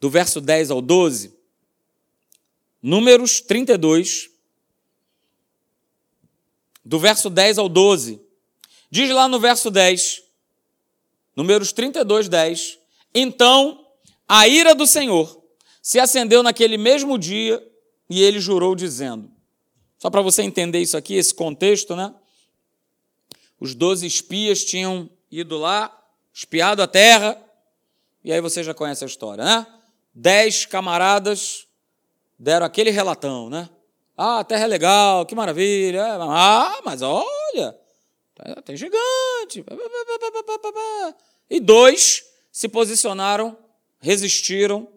do 0.00 0.08
verso 0.08 0.40
10 0.40 0.70
ao 0.70 0.80
12. 0.80 1.34
Números 2.82 3.40
32, 3.40 4.30
do 6.84 6.98
verso 6.98 7.30
10 7.30 7.58
ao 7.58 7.68
12. 7.68 8.20
Diz 8.90 9.10
lá 9.10 9.28
no 9.28 9.40
verso 9.40 9.70
10: 9.70 10.22
Números 11.34 11.72
32, 11.72 12.28
10. 12.28 12.78
Então 13.14 13.86
a 14.28 14.46
ira 14.46 14.74
do 14.74 14.86
Senhor 14.86 15.42
se 15.80 15.98
acendeu 15.98 16.42
naquele 16.42 16.76
mesmo 16.76 17.18
dia 17.18 17.62
e 18.08 18.22
ele 18.22 18.40
jurou, 18.40 18.74
dizendo: 18.74 19.30
Só 20.02 20.10
para 20.10 20.20
você 20.20 20.42
entender 20.42 20.80
isso 20.80 20.96
aqui, 20.96 21.14
esse 21.14 21.32
contexto, 21.32 21.94
né? 21.94 22.12
Os 23.60 23.72
doze 23.72 24.04
espias 24.04 24.64
tinham 24.64 25.08
ido 25.30 25.56
lá, 25.56 25.96
espiado 26.34 26.82
a 26.82 26.88
terra, 26.88 27.40
e 28.24 28.32
aí 28.32 28.40
você 28.40 28.64
já 28.64 28.74
conhece 28.74 29.04
a 29.04 29.06
história, 29.06 29.44
né? 29.44 29.64
Dez 30.12 30.66
camaradas 30.66 31.68
deram 32.36 32.66
aquele 32.66 32.90
relatão, 32.90 33.48
né? 33.48 33.70
Ah, 34.16 34.40
a 34.40 34.44
terra 34.44 34.64
é 34.64 34.66
legal, 34.66 35.24
que 35.24 35.36
maravilha. 35.36 36.04
Ah, 36.20 36.80
mas 36.84 37.00
olha, 37.00 37.78
Tem 38.64 38.76
gigante. 38.76 39.64
E 41.48 41.60
dois 41.60 42.24
se 42.50 42.68
posicionaram, 42.68 43.56
resistiram 44.00 44.88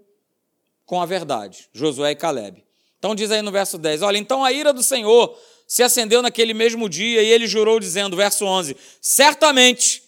com 0.83 0.99
a 0.99 1.05
verdade, 1.05 1.69
Josué 1.71 2.09
e 2.09 2.15
Caleb. 2.15 2.64
Então 2.99 3.15
diz 3.15 3.31
aí 3.31 3.41
no 3.41 3.51
verso 3.51 3.77
10: 3.77 4.01
Olha, 4.01 4.17
então 4.17 4.43
a 4.43 4.51
ira 4.51 4.73
do 4.73 4.83
Senhor 4.83 5.37
se 5.67 5.83
acendeu 5.83 6.21
naquele 6.21 6.53
mesmo 6.53 6.87
dia 6.87 7.21
e 7.21 7.27
ele 7.27 7.47
jurou, 7.47 7.79
dizendo, 7.79 8.15
verso 8.15 8.45
11: 8.45 8.75
Certamente 9.01 10.03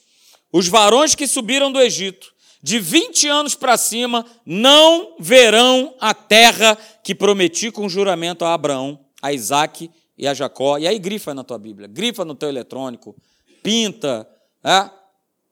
os 0.52 0.68
varões 0.68 1.16
que 1.16 1.28
subiram 1.28 1.72
do 1.72 1.82
Egito, 1.82 2.34
de 2.62 2.80
20 2.80 3.28
anos 3.28 3.56
para 3.56 3.78
cima, 3.78 4.26
não 4.46 5.16
verão 5.20 5.96
a 6.00 6.14
terra 6.14 6.78
que 7.04 7.14
prometi 7.14 7.72
com 7.72 7.90
juramento 7.90 8.44
a 8.44 8.54
Abraão, 8.54 9.00
a 9.22 9.32
Isaac 9.34 9.90
e 10.18 10.28
a 10.28 10.34
Jacó. 10.34 10.78
E 10.78 10.88
aí 10.88 10.98
grifa 10.98 11.34
na 11.34 11.44
tua 11.44 11.58
Bíblia, 11.58 11.88
grifa 11.88 12.26
no 12.26 12.36
teu 12.36 12.50
eletrônico, 12.50 13.16
pinta. 13.62 14.28
É? 14.64 14.90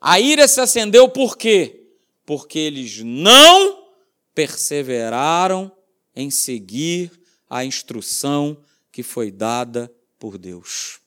A 0.02 0.20
ira 0.20 0.48
se 0.48 0.60
acendeu 0.60 1.08
por 1.08 1.38
quê? 1.38 1.84
Porque 2.26 2.60
eles 2.60 3.02
não 3.04 3.86
perseveraram 4.34 5.72
em 6.16 6.30
seguir 6.30 7.12
a 7.50 7.66
instrução 7.66 8.58
que 8.92 9.04
foi 9.04 9.32
dada 9.32 9.92
por 10.18 10.38
Deus. 10.38 11.00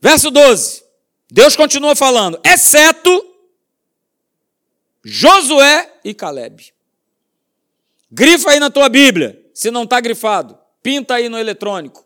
Verso 0.00 0.30
12. 0.30 0.84
Deus 1.30 1.56
continua 1.56 1.96
falando, 1.96 2.38
exceto 2.44 3.32
Josué 5.04 5.92
e 6.04 6.14
Caleb. 6.14 6.72
Grifa 8.10 8.50
aí 8.50 8.60
na 8.60 8.70
tua 8.70 8.88
Bíblia, 8.88 9.44
se 9.54 9.70
não 9.70 9.84
está 9.84 10.00
grifado. 10.00 10.58
Pinta 10.82 11.14
aí 11.14 11.28
no 11.28 11.38
eletrônico. 11.38 12.04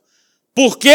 Porque 0.54 0.94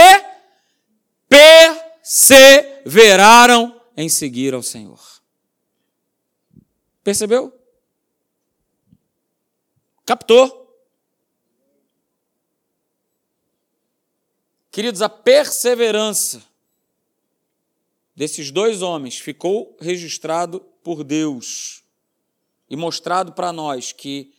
perseveraram 1.27 3.81
em 3.97 4.07
seguir 4.07 4.53
ao 4.53 4.63
Senhor. 4.63 5.01
Percebeu? 7.03 7.53
Captou? 10.05 10.60
Queridos, 14.71 15.01
a 15.01 15.09
perseverança 15.09 16.41
desses 18.15 18.51
dois 18.51 18.81
homens 18.81 19.17
ficou 19.17 19.75
registrado 19.81 20.61
por 20.81 21.03
Deus 21.03 21.83
e 22.69 22.77
mostrado 22.77 23.33
para 23.33 23.51
nós 23.51 23.91
que 23.91 24.33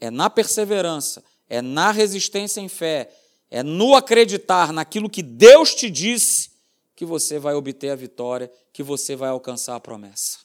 é 0.00 0.10
na 0.10 0.30
perseverança, 0.30 1.22
é 1.48 1.60
na 1.60 1.90
resistência 1.90 2.60
em 2.60 2.68
fé, 2.68 3.12
é 3.50 3.62
no 3.62 3.94
acreditar 3.94 4.72
naquilo 4.72 5.10
que 5.10 5.22
Deus 5.22 5.74
te 5.74 5.90
disse 5.90 6.50
que 6.94 7.04
você 7.04 7.38
vai 7.38 7.54
obter 7.54 7.90
a 7.90 7.96
vitória, 7.96 8.50
que 8.72 8.82
você 8.82 9.14
vai 9.14 9.28
alcançar 9.28 9.76
a 9.76 9.80
promessa. 9.80 10.38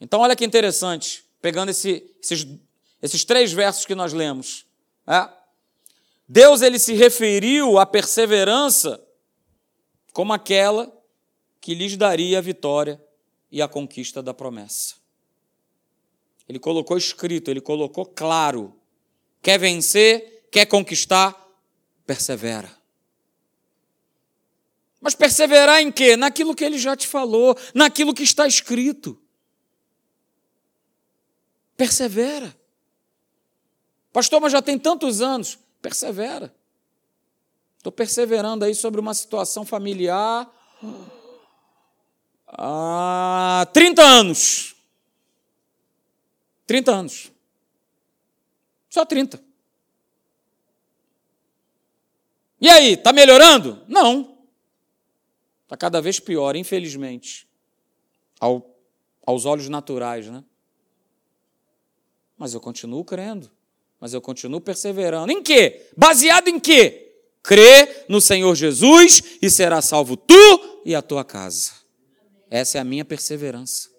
Então, 0.00 0.20
olha 0.20 0.34
que 0.34 0.44
interessante, 0.44 1.24
pegando 1.40 1.70
esse, 1.70 2.10
esses, 2.22 2.46
esses 3.02 3.24
três 3.24 3.52
versos 3.52 3.84
que 3.84 3.94
nós 3.94 4.12
lemos. 4.14 4.64
É? 5.06 5.43
Deus 6.26 6.62
ele 6.62 6.78
se 6.78 6.94
referiu 6.94 7.78
à 7.78 7.84
perseverança 7.84 9.02
como 10.12 10.32
aquela 10.32 10.90
que 11.60 11.74
lhes 11.74 11.96
daria 11.96 12.38
a 12.38 12.42
vitória 12.42 13.02
e 13.50 13.60
a 13.60 13.68
conquista 13.68 14.22
da 14.22 14.32
promessa. 14.32 14.96
Ele 16.48 16.58
colocou 16.58 16.96
escrito, 16.96 17.50
ele 17.50 17.60
colocou 17.60 18.06
claro. 18.06 18.78
Quer 19.42 19.58
vencer, 19.58 20.48
quer 20.50 20.66
conquistar, 20.66 21.34
persevera. 22.06 22.70
Mas 25.00 25.14
perseverar 25.14 25.80
em 25.80 25.92
quê? 25.92 26.16
Naquilo 26.16 26.54
que 26.54 26.64
ele 26.64 26.78
já 26.78 26.96
te 26.96 27.06
falou, 27.06 27.56
naquilo 27.74 28.14
que 28.14 28.22
está 28.22 28.46
escrito. 28.46 29.20
Persevera. 31.76 32.56
Pastor, 34.12 34.40
mas 34.40 34.52
já 34.52 34.62
tem 34.62 34.78
tantos 34.78 35.20
anos. 35.20 35.58
Persevera. 35.84 36.50
Estou 37.76 37.92
perseverando 37.92 38.64
aí 38.64 38.74
sobre 38.74 38.98
uma 38.98 39.12
situação 39.12 39.66
familiar 39.66 40.50
há 42.48 43.68
30 43.70 44.02
anos. 44.02 44.74
30 46.66 46.90
anos. 46.90 47.32
Só 48.88 49.04
30. 49.04 49.44
E 52.62 52.70
aí, 52.70 52.94
está 52.94 53.12
melhorando? 53.12 53.84
Não. 53.86 54.38
Está 55.64 55.76
cada 55.76 56.00
vez 56.00 56.18
pior, 56.18 56.56
infelizmente. 56.56 57.46
Ao, 58.40 58.74
aos 59.26 59.44
olhos 59.44 59.68
naturais, 59.68 60.28
né? 60.28 60.42
Mas 62.38 62.54
eu 62.54 62.60
continuo 62.62 63.04
crendo 63.04 63.52
mas 64.00 64.12
eu 64.12 64.20
continuo 64.20 64.60
perseverando. 64.60 65.32
Em 65.32 65.42
quê? 65.42 65.88
Baseado 65.96 66.48
em 66.48 66.60
quê? 66.60 67.04
Crê 67.42 68.04
no 68.08 68.20
Senhor 68.20 68.54
Jesus 68.54 69.22
e 69.40 69.50
será 69.50 69.82
salvo 69.82 70.16
tu 70.16 70.82
e 70.84 70.94
a 70.94 71.02
tua 71.02 71.24
casa. 71.24 71.72
Essa 72.50 72.78
é 72.78 72.80
a 72.80 72.84
minha 72.84 73.04
perseverança. 73.04 73.90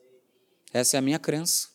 Essa 0.73 0.97
é 0.97 0.99
a 0.99 1.01
minha 1.01 1.19
crença. 1.19 1.69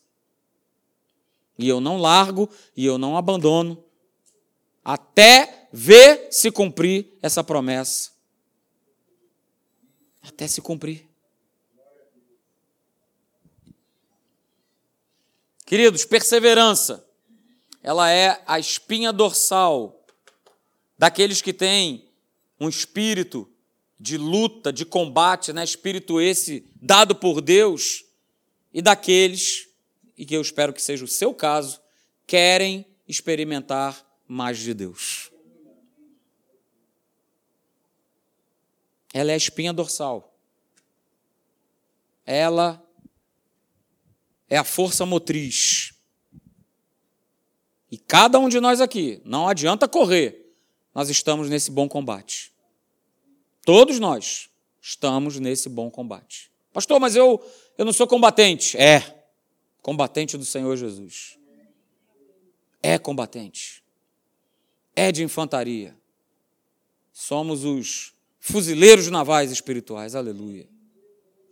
E 1.57 1.67
eu 1.67 1.79
não 1.79 1.97
largo 1.97 2.49
e 2.75 2.85
eu 2.85 2.97
não 2.97 3.15
abandono 3.17 3.83
até 4.83 5.67
ver 5.71 6.27
se 6.31 6.51
cumprir 6.51 7.17
essa 7.21 7.43
promessa. 7.43 8.11
Até 10.21 10.47
se 10.47 10.61
cumprir. 10.61 11.07
Queridos, 15.65 16.03
perseverança 16.03 17.10
ela 17.83 18.09
é 18.11 18.43
a 18.45 18.59
espinha 18.59 19.11
dorsal 19.11 20.05
daqueles 20.97 21.41
que 21.41 21.51
têm 21.51 22.07
um 22.59 22.69
espírito 22.69 23.49
de 23.99 24.17
luta, 24.17 24.71
de 24.71 24.85
combate, 24.85 25.51
né? 25.51 25.63
espírito 25.63 26.21
esse 26.21 26.71
dado 26.75 27.15
por 27.15 27.41
Deus, 27.41 28.05
e 28.73 28.81
daqueles, 28.81 29.67
e 30.17 30.25
que 30.25 30.35
eu 30.35 30.41
espero 30.41 30.73
que 30.73 30.81
seja 30.81 31.03
o 31.03 31.07
seu 31.07 31.33
caso, 31.33 31.81
querem 32.25 32.85
experimentar 33.07 34.05
mais 34.27 34.59
de 34.59 34.73
Deus. 34.73 35.31
Ela 39.13 39.31
é 39.31 39.33
a 39.33 39.37
espinha 39.37 39.73
dorsal. 39.73 40.39
Ela 42.25 42.81
é 44.47 44.57
a 44.57 44.63
força 44.63 45.05
motriz 45.05 45.90
e 47.91 47.97
cada 47.97 48.39
um 48.39 48.47
de 48.47 48.61
nós 48.61 48.79
aqui, 48.79 49.21
não 49.25 49.49
adianta 49.49 49.85
correr, 49.85 50.49
nós 50.95 51.09
estamos 51.09 51.49
nesse 51.49 51.69
bom 51.69 51.89
combate. 51.89 52.53
Todos 53.65 53.99
nós 53.99 54.49
estamos 54.81 55.37
nesse 55.39 55.67
bom 55.67 55.91
combate. 55.91 56.49
Pastor, 56.71 56.99
mas 56.99 57.15
eu, 57.17 57.43
eu 57.77 57.83
não 57.83 57.91
sou 57.91 58.07
combatente. 58.07 58.77
É, 58.77 59.25
combatente 59.81 60.37
do 60.37 60.45
Senhor 60.45 60.75
Jesus. 60.77 61.37
É 62.81 62.97
combatente. 62.97 63.83
É 64.95 65.11
de 65.11 65.23
infantaria. 65.23 65.95
Somos 67.11 67.65
os 67.65 68.13
fuzileiros 68.39 69.09
navais 69.09 69.51
espirituais. 69.51 70.15
Aleluia. 70.15 70.67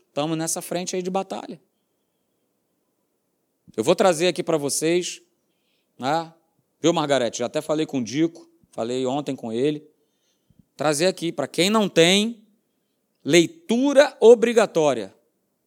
Estamos 0.08 0.38
nessa 0.38 0.62
frente 0.62 0.96
aí 0.96 1.02
de 1.02 1.10
batalha. 1.10 1.62
Eu 3.76 3.84
vou 3.84 3.96
trazer 3.96 4.28
aqui 4.28 4.42
para 4.42 4.58
vocês 4.58 5.22
né? 6.00 6.34
Viu, 6.82 6.94
Margarete? 6.94 7.40
Já 7.40 7.48
até 7.48 7.62
falei 7.62 7.86
com 7.86 8.00
o 8.00 8.04
Dico, 8.04 8.50
falei 8.72 9.06
ontem 9.06 9.36
com 9.36 9.52
ele. 9.52 9.86
Trazer 10.78 11.08
aqui, 11.08 11.32
para 11.32 11.48
quem 11.48 11.70
não 11.70 11.90
tem, 11.90 12.42
leitura 13.24 14.16
obrigatória 14.22 15.14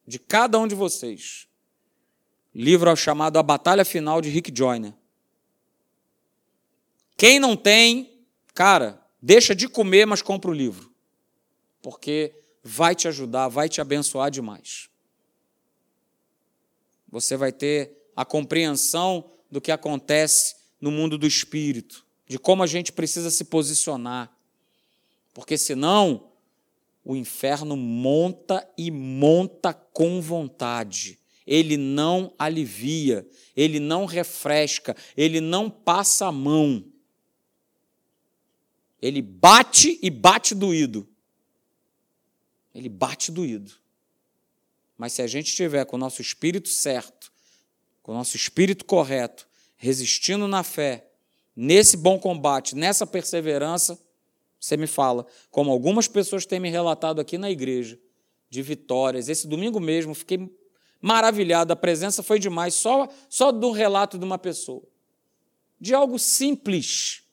de 0.07 0.17
cada 0.17 0.57
um 0.59 0.67
de 0.67 0.73
vocês. 0.73 1.47
Livro 2.53 2.95
chamado 2.95 3.37
A 3.37 3.43
Batalha 3.43 3.85
Final 3.85 4.21
de 4.21 4.29
Rick 4.29 4.51
Joyner. 4.55 4.93
Quem 7.15 7.39
não 7.39 7.55
tem, 7.55 8.25
cara, 8.53 9.01
deixa 9.21 9.55
de 9.55 9.69
comer, 9.69 10.05
mas 10.05 10.21
compra 10.21 10.49
o 10.49 10.53
livro. 10.53 10.91
Porque 11.81 12.33
vai 12.63 12.95
te 12.95 13.07
ajudar, 13.07 13.47
vai 13.49 13.69
te 13.69 13.79
abençoar 13.79 14.31
demais. 14.31 14.89
Você 17.09 17.37
vai 17.37 17.51
ter 17.51 18.09
a 18.15 18.25
compreensão 18.25 19.32
do 19.53 19.61
que 19.61 19.71
acontece 19.71 20.55
no 20.81 20.89
mundo 20.89 21.15
do 21.15 21.27
espírito, 21.27 22.03
de 22.27 22.39
como 22.39 22.63
a 22.63 22.67
gente 22.67 22.91
precisa 22.91 23.29
se 23.29 23.45
posicionar. 23.45 24.35
Porque 25.31 25.59
senão 25.59 26.31
o 27.05 27.15
inferno 27.15 27.77
monta 27.77 28.67
e 28.75 28.89
monta 28.89 29.71
com 29.71 30.19
vontade. 30.19 31.19
Ele 31.45 31.77
não 31.77 32.33
alivia, 32.39 33.27
ele 33.55 33.79
não 33.79 34.05
refresca, 34.05 34.97
ele 35.15 35.39
não 35.39 35.69
passa 35.69 36.25
a 36.25 36.31
mão. 36.31 36.83
Ele 38.99 39.21
bate 39.21 39.99
e 40.01 40.09
bate 40.09 40.55
doído. 40.55 41.07
ele 42.73 42.89
bate 42.89 43.31
doído. 43.31 43.71
Mas 44.97 45.13
se 45.13 45.21
a 45.21 45.27
gente 45.27 45.47
estiver 45.47 45.85
com 45.85 45.95
o 45.95 45.99
nosso 45.99 46.23
espírito 46.23 46.69
certo, 46.69 47.32
com 48.03 48.11
o 48.11 48.15
nosso 48.15 48.35
espírito 48.35 48.83
correto, 48.83 49.47
resistindo 49.77 50.47
na 50.47 50.61
fé, 50.61 51.09
nesse 51.55 51.95
bom 51.95 52.19
combate, 52.19 52.75
nessa 52.75 53.07
perseverança, 53.07 53.97
você 54.59 54.77
me 54.77 54.87
fala, 54.87 55.25
como 55.49 55.71
algumas 55.71 56.07
pessoas 56.07 56.45
têm 56.45 56.59
me 56.59 56.69
relatado 56.69 57.19
aqui 57.19 57.37
na 57.37 57.49
igreja, 57.49 57.97
de 58.49 58.61
vitórias. 58.61 59.29
Esse 59.29 59.47
domingo 59.47 59.79
mesmo, 59.79 60.13
fiquei 60.13 60.49
maravilhado, 61.01 61.73
a 61.73 61.75
presença 61.75 62.21
foi 62.21 62.39
demais, 62.39 62.75
só, 62.75 63.07
só 63.27 63.51
do 63.51 63.71
relato 63.71 64.17
de 64.17 64.23
uma 64.23 64.37
pessoa. 64.37 64.83
De 65.79 65.93
algo 65.93 66.19
simples, 66.19 67.23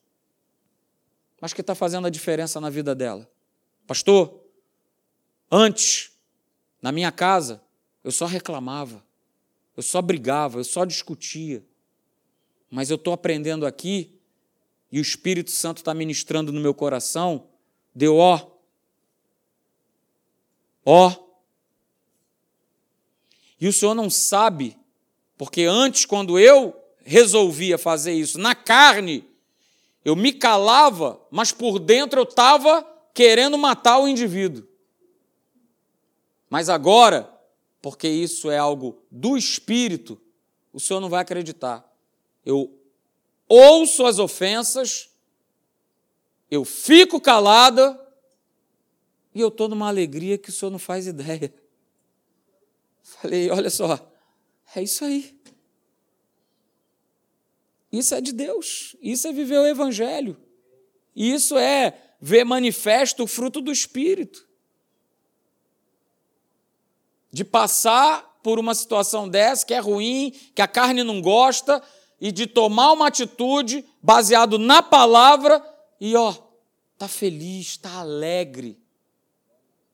mas 1.41 1.53
que 1.53 1.61
está 1.61 1.75
fazendo 1.75 2.07
a 2.07 2.11
diferença 2.11 2.61
na 2.61 2.71
vida 2.71 2.95
dela. 2.95 3.31
Pastor, 3.87 4.41
antes, 5.51 6.13
na 6.83 6.91
minha 6.91 7.13
casa, 7.13 7.63
eu 8.03 8.11
só 8.11 8.27
reclamava, 8.27 9.05
eu 9.77 9.83
só 9.83 10.03
brigava, 10.03 10.59
eu 10.59 10.65
só 10.65 10.85
discutia. 10.85 11.65
Mas 12.71 12.91
eu 12.91 12.97
estou 12.97 13.13
aprendendo 13.13 13.67
aqui, 13.67 14.19
e 14.91 14.99
o 14.99 15.03
Espírito 15.03 15.51
Santo 15.51 15.79
está 15.79 15.95
ministrando 15.95 16.53
no 16.53 16.61
meu 16.61 16.75
coração, 16.75 17.49
deu 17.95 18.17
ó, 18.17 18.51
ó, 20.85 21.15
e 23.61 23.69
o 23.69 23.73
Senhor 23.73 23.95
não 23.95 24.09
sabe, 24.09 24.77
porque 25.37 25.65
antes, 25.65 26.07
quando 26.07 26.39
eu 26.39 26.75
resolvia 27.05 27.77
fazer 27.77 28.13
isso 28.13 28.39
na 28.39 28.55
carne, 28.55 29.25
eu 30.05 30.17
me 30.17 30.33
calava, 30.33 31.21
mas 31.31 31.53
por 31.53 31.79
dentro 31.79 32.21
eu 32.21 32.25
estava 32.25 32.83
querendo 33.13 33.59
matar 33.59 33.99
o 33.99 34.09
indivíduo. 34.09 34.67
Mas 36.49 36.69
agora, 36.69 37.31
porque 37.81 38.09
isso 38.09 38.51
é 38.51 38.59
algo 38.59 39.03
do 39.11 39.37
espírito, 39.37 40.21
o 40.73 40.79
Senhor 40.79 41.01
não 41.01 41.09
vai 41.09 41.21
acreditar. 41.23 41.87
Eu 42.45 42.79
ouço 43.49 44.05
as 44.07 44.19
ofensas, 44.19 45.11
eu 46.51 46.65
fico 46.65 47.21
calada 47.21 47.99
e 49.35 49.41
eu 49.41 49.49
estou 49.49 49.69
numa 49.69 49.89
alegria 49.89 50.39
que 50.39 50.51
o 50.51 50.53
Senhor 50.53 50.71
não 50.71 50.79
faz 50.79 51.07
ideia. 51.07 51.53
Falei, 53.03 53.51
olha 53.51 53.71
só, 53.71 54.13
é 54.75 54.83
isso 54.83 55.05
aí. 55.05 55.39
Isso 57.93 58.15
é 58.15 58.21
de 58.21 58.33
Deus. 58.33 58.97
Isso 59.03 59.27
é 59.27 59.33
viver 59.33 59.59
o 59.59 59.67
Evangelho. 59.67 60.37
Isso 61.15 61.59
é 61.59 61.99
ver 62.21 62.45
manifesto 62.45 63.25
o 63.25 63.27
fruto 63.27 63.61
do 63.61 63.73
Espírito. 63.73 64.49
De 67.33 67.45
passar 67.45 68.39
por 68.43 68.59
uma 68.59 68.75
situação 68.75 69.29
dessa 69.29 69.65
que 69.65 69.75
é 69.75 69.79
ruim, 69.79 70.33
que 70.55 70.63
a 70.63 70.69
carne 70.69 71.05
não 71.05 71.21
gosta, 71.21 71.83
e 72.21 72.31
de 72.31 72.47
tomar 72.47 72.93
uma 72.93 73.07
atitude 73.07 73.85
baseado 74.03 74.59
na 74.59 74.83
palavra 74.83 75.65
e 76.01 76.15
ó, 76.15 76.35
tá 76.99 77.09
feliz, 77.09 77.77
tá 77.77 78.01
alegre. 78.01 78.79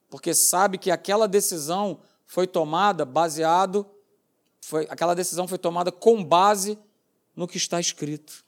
Porque 0.09 0.33
sabe 0.33 0.77
que 0.77 0.91
aquela 0.91 1.27
decisão 1.27 1.99
foi 2.25 2.47
tomada 2.47 3.05
baseado, 3.05 3.85
foi, 4.61 4.85
aquela 4.89 5.13
decisão 5.13 5.47
foi 5.47 5.57
tomada 5.57 5.91
com 5.91 6.23
base 6.23 6.77
no 7.35 7.47
que 7.47 7.57
está 7.57 7.79
escrito. 7.79 8.45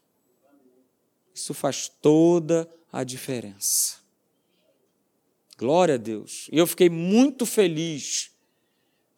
Isso 1.34 1.54
faz 1.54 1.88
toda 2.02 2.70
a 2.92 3.04
diferença. 3.04 3.98
Glória 5.58 5.96
a 5.96 5.98
Deus. 5.98 6.50
E 6.52 6.58
eu 6.58 6.68
fiquei 6.68 6.90
muito 6.90 7.46
feliz, 7.46 8.32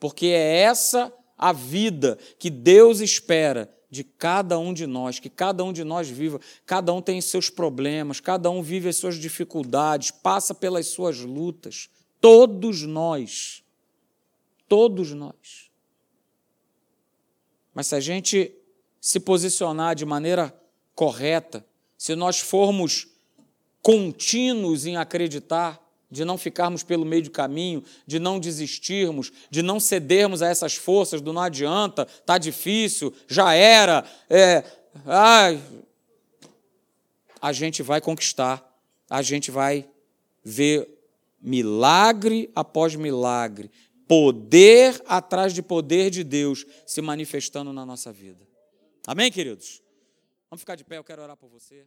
porque 0.01 0.25
é 0.25 0.57
essa 0.57 1.13
a 1.37 1.53
vida 1.53 2.17
que 2.37 2.49
Deus 2.49 2.99
espera 2.99 3.73
de 3.89 4.03
cada 4.03 4.59
um 4.59 4.73
de 4.73 4.85
nós, 4.85 5.17
que 5.17 5.29
cada 5.29 5.63
um 5.63 5.71
de 5.71 5.85
nós 5.85 6.09
viva, 6.09 6.41
cada 6.65 6.91
um 6.91 7.01
tem 7.01 7.21
seus 7.21 7.49
problemas, 7.49 8.19
cada 8.19 8.49
um 8.49 8.61
vive 8.61 8.89
as 8.89 8.97
suas 8.97 9.15
dificuldades, 9.15 10.11
passa 10.11 10.53
pelas 10.53 10.87
suas 10.87 11.19
lutas. 11.19 11.89
Todos 12.19 12.81
nós 12.83 13.61
Todos 14.71 15.11
nós. 15.11 15.69
Mas 17.73 17.87
se 17.87 17.95
a 17.95 17.99
gente 17.99 18.55
se 19.01 19.19
posicionar 19.19 19.93
de 19.95 20.05
maneira 20.05 20.57
correta, 20.95 21.65
se 21.97 22.15
nós 22.15 22.39
formos 22.39 23.09
contínuos 23.81 24.85
em 24.85 24.95
acreditar, 24.95 25.80
de 26.11 26.25
não 26.25 26.37
ficarmos 26.37 26.83
pelo 26.83 27.05
meio 27.05 27.23
do 27.23 27.31
caminho, 27.31 27.83
de 28.05 28.19
não 28.19 28.39
desistirmos, 28.39 29.31
de 29.49 29.61
não 29.61 29.79
cedermos 29.79 30.41
a 30.41 30.49
essas 30.49 30.75
forças 30.75 31.21
do 31.21 31.31
não 31.31 31.41
adianta, 31.41 32.05
tá 32.25 32.37
difícil, 32.37 33.13
já 33.27 33.53
era, 33.53 34.03
é, 34.29 34.63
ai, 35.05 35.61
a 37.41 37.53
gente 37.53 37.81
vai 37.81 38.01
conquistar, 38.01 38.63
a 39.09 39.21
gente 39.21 39.49
vai 39.49 39.87
ver 40.43 40.87
milagre 41.41 42.51
após 42.53 42.95
milagre, 42.95 43.71
poder 44.07 45.01
atrás 45.07 45.53
de 45.53 45.61
poder 45.61 46.09
de 46.09 46.23
Deus 46.23 46.65
se 46.85 47.01
manifestando 47.01 47.71
na 47.71 47.85
nossa 47.85 48.11
vida. 48.11 48.45
Amém, 49.07 49.31
queridos? 49.31 49.81
Vamos 50.49 50.61
ficar 50.61 50.75
de 50.75 50.83
pé, 50.83 50.97
eu 50.97 51.03
quero 51.03 51.21
orar 51.21 51.37
por 51.37 51.49
você. 51.49 51.85